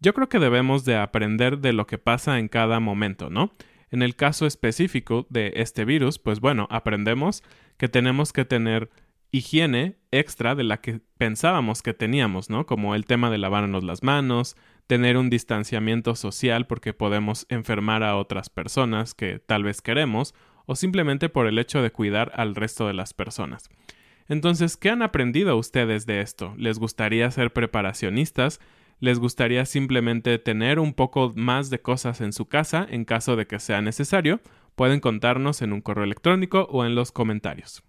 Yo 0.00 0.14
creo 0.14 0.28
que 0.28 0.38
debemos 0.38 0.84
de 0.84 0.96
aprender 0.96 1.58
de 1.58 1.72
lo 1.72 1.86
que 1.86 1.98
pasa 1.98 2.38
en 2.38 2.48
cada 2.48 2.80
momento, 2.80 3.30
¿no? 3.30 3.54
En 3.90 4.02
el 4.02 4.16
caso 4.16 4.46
específico 4.46 5.26
de 5.30 5.52
este 5.56 5.84
virus, 5.84 6.18
pues 6.18 6.40
bueno, 6.40 6.66
aprendemos 6.70 7.44
que 7.76 7.88
tenemos 7.88 8.32
que 8.32 8.44
tener 8.44 8.90
higiene 9.30 9.96
extra 10.10 10.54
de 10.54 10.64
la 10.64 10.80
que 10.80 11.00
pensábamos 11.18 11.82
que 11.82 11.94
teníamos, 11.94 12.50
¿no? 12.50 12.66
Como 12.66 12.94
el 12.94 13.06
tema 13.06 13.30
de 13.30 13.38
lavarnos 13.38 13.82
las 13.82 14.02
manos, 14.02 14.56
tener 14.86 15.16
un 15.16 15.30
distanciamiento 15.30 16.14
social 16.14 16.66
porque 16.66 16.92
podemos 16.92 17.46
enfermar 17.48 18.02
a 18.02 18.16
otras 18.16 18.50
personas 18.50 19.14
que 19.14 19.38
tal 19.38 19.64
vez 19.64 19.80
queremos, 19.80 20.34
o 20.66 20.76
simplemente 20.76 21.28
por 21.28 21.46
el 21.46 21.58
hecho 21.58 21.82
de 21.82 21.92
cuidar 21.92 22.32
al 22.34 22.54
resto 22.54 22.86
de 22.86 22.94
las 22.94 23.14
personas. 23.14 23.68
Entonces, 24.28 24.76
¿qué 24.76 24.90
han 24.90 25.02
aprendido 25.02 25.56
ustedes 25.56 26.06
de 26.06 26.20
esto? 26.20 26.54
¿Les 26.56 26.78
gustaría 26.78 27.30
ser 27.30 27.52
preparacionistas? 27.52 28.60
¿Les 29.00 29.18
gustaría 29.18 29.66
simplemente 29.66 30.38
tener 30.38 30.78
un 30.78 30.94
poco 30.94 31.32
más 31.36 31.68
de 31.68 31.80
cosas 31.80 32.20
en 32.20 32.32
su 32.32 32.46
casa 32.46 32.86
en 32.88 33.04
caso 33.04 33.36
de 33.36 33.46
que 33.46 33.58
sea 33.58 33.82
necesario? 33.82 34.40
Pueden 34.76 35.00
contarnos 35.00 35.60
en 35.60 35.72
un 35.72 35.82
correo 35.82 36.04
electrónico 36.04 36.66
o 36.70 36.84
en 36.84 36.94
los 36.94 37.12
comentarios. 37.12 37.82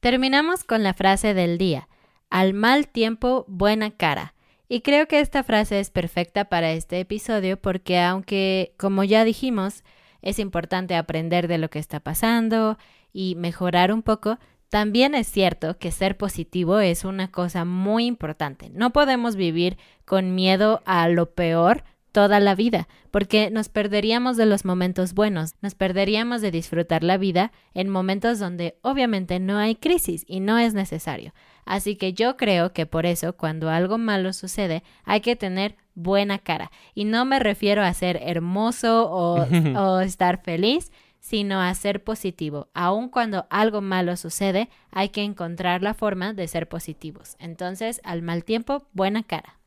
Terminamos 0.00 0.62
con 0.62 0.84
la 0.84 0.94
frase 0.94 1.34
del 1.34 1.58
día. 1.58 1.88
Al 2.30 2.54
mal 2.54 2.86
tiempo, 2.86 3.44
buena 3.48 3.90
cara. 3.90 4.34
Y 4.68 4.82
creo 4.82 5.08
que 5.08 5.20
esta 5.20 5.42
frase 5.42 5.80
es 5.80 5.90
perfecta 5.90 6.46
para 6.46 6.72
este 6.72 7.00
episodio 7.00 7.60
porque 7.60 7.98
aunque, 7.98 8.74
como 8.76 9.02
ya 9.02 9.24
dijimos, 9.24 9.82
es 10.20 10.38
importante 10.38 10.94
aprender 10.94 11.48
de 11.48 11.58
lo 11.58 11.70
que 11.70 11.78
está 11.78 12.00
pasando 12.00 12.76
y 13.12 13.34
mejorar 13.36 13.92
un 13.92 14.02
poco, 14.02 14.38
también 14.68 15.14
es 15.14 15.26
cierto 15.26 15.78
que 15.78 15.90
ser 15.90 16.18
positivo 16.18 16.80
es 16.80 17.04
una 17.04 17.30
cosa 17.30 17.64
muy 17.64 18.04
importante. 18.04 18.68
No 18.68 18.90
podemos 18.92 19.36
vivir 19.36 19.78
con 20.04 20.34
miedo 20.34 20.82
a 20.84 21.08
lo 21.08 21.30
peor 21.30 21.84
toda 22.12 22.40
la 22.40 22.54
vida, 22.54 22.88
porque 23.10 23.50
nos 23.50 23.68
perderíamos 23.68 24.36
de 24.36 24.46
los 24.46 24.64
momentos 24.64 25.14
buenos, 25.14 25.54
nos 25.60 25.74
perderíamos 25.74 26.40
de 26.40 26.50
disfrutar 26.50 27.02
la 27.02 27.16
vida 27.16 27.52
en 27.74 27.88
momentos 27.88 28.38
donde 28.38 28.76
obviamente 28.82 29.38
no 29.40 29.58
hay 29.58 29.74
crisis 29.74 30.24
y 30.26 30.40
no 30.40 30.58
es 30.58 30.74
necesario. 30.74 31.34
Así 31.64 31.96
que 31.96 32.14
yo 32.14 32.36
creo 32.36 32.72
que 32.72 32.86
por 32.86 33.04
eso 33.04 33.34
cuando 33.34 33.68
algo 33.68 33.98
malo 33.98 34.32
sucede 34.32 34.82
hay 35.04 35.20
que 35.20 35.36
tener 35.36 35.76
buena 35.94 36.38
cara. 36.38 36.70
Y 36.94 37.04
no 37.04 37.24
me 37.24 37.38
refiero 37.38 37.82
a 37.82 37.92
ser 37.92 38.18
hermoso 38.22 39.10
o, 39.10 39.42
o 39.76 40.00
estar 40.00 40.42
feliz, 40.42 40.90
sino 41.20 41.60
a 41.60 41.74
ser 41.74 42.02
positivo. 42.04 42.68
Aun 42.72 43.08
cuando 43.08 43.46
algo 43.50 43.80
malo 43.80 44.16
sucede, 44.16 44.70
hay 44.90 45.10
que 45.10 45.22
encontrar 45.22 45.82
la 45.82 45.92
forma 45.92 46.32
de 46.32 46.48
ser 46.48 46.68
positivos. 46.68 47.36
Entonces, 47.38 48.00
al 48.04 48.22
mal 48.22 48.44
tiempo, 48.44 48.86
buena 48.92 49.22
cara. 49.22 49.58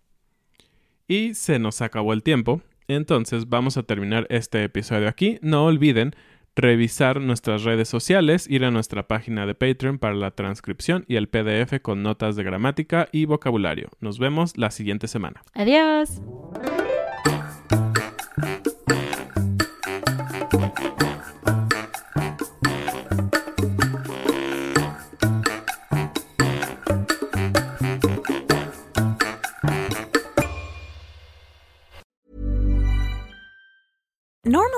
Y 1.12 1.34
se 1.34 1.60
nos 1.60 1.82
acabó 1.82 2.14
el 2.14 2.24
tiempo, 2.24 2.62
entonces 2.88 3.50
vamos 3.50 3.76
a 3.76 3.84
terminar 3.84 4.28
este 4.30 4.64
episodio 4.64 5.10
aquí. 5.10 5.40
No 5.42 5.66
olviden 5.66 6.16
revisar 6.56 7.20
nuestras 7.20 7.66
redes 7.66 7.90
sociales, 7.90 8.50
ir 8.50 8.64
a 8.64 8.72
nuestra 8.72 9.10
página 9.10 9.46
de 9.46 9.54
Patreon 9.54 10.00
para 10.00 10.16
la 10.16 10.32
transcripción 10.32 11.04
y 11.10 11.18
el 11.18 11.28
PDF 11.28 11.82
con 11.82 12.02
notas 12.02 12.38
de 12.38 12.46
gramática 12.46 13.10
y 13.12 13.26
vocabulario. 13.26 13.90
Nos 14.00 14.20
vemos 14.20 14.56
la 14.56 14.72
siguiente 14.72 15.10
semana. 15.10 15.44
Adiós. 15.54 16.22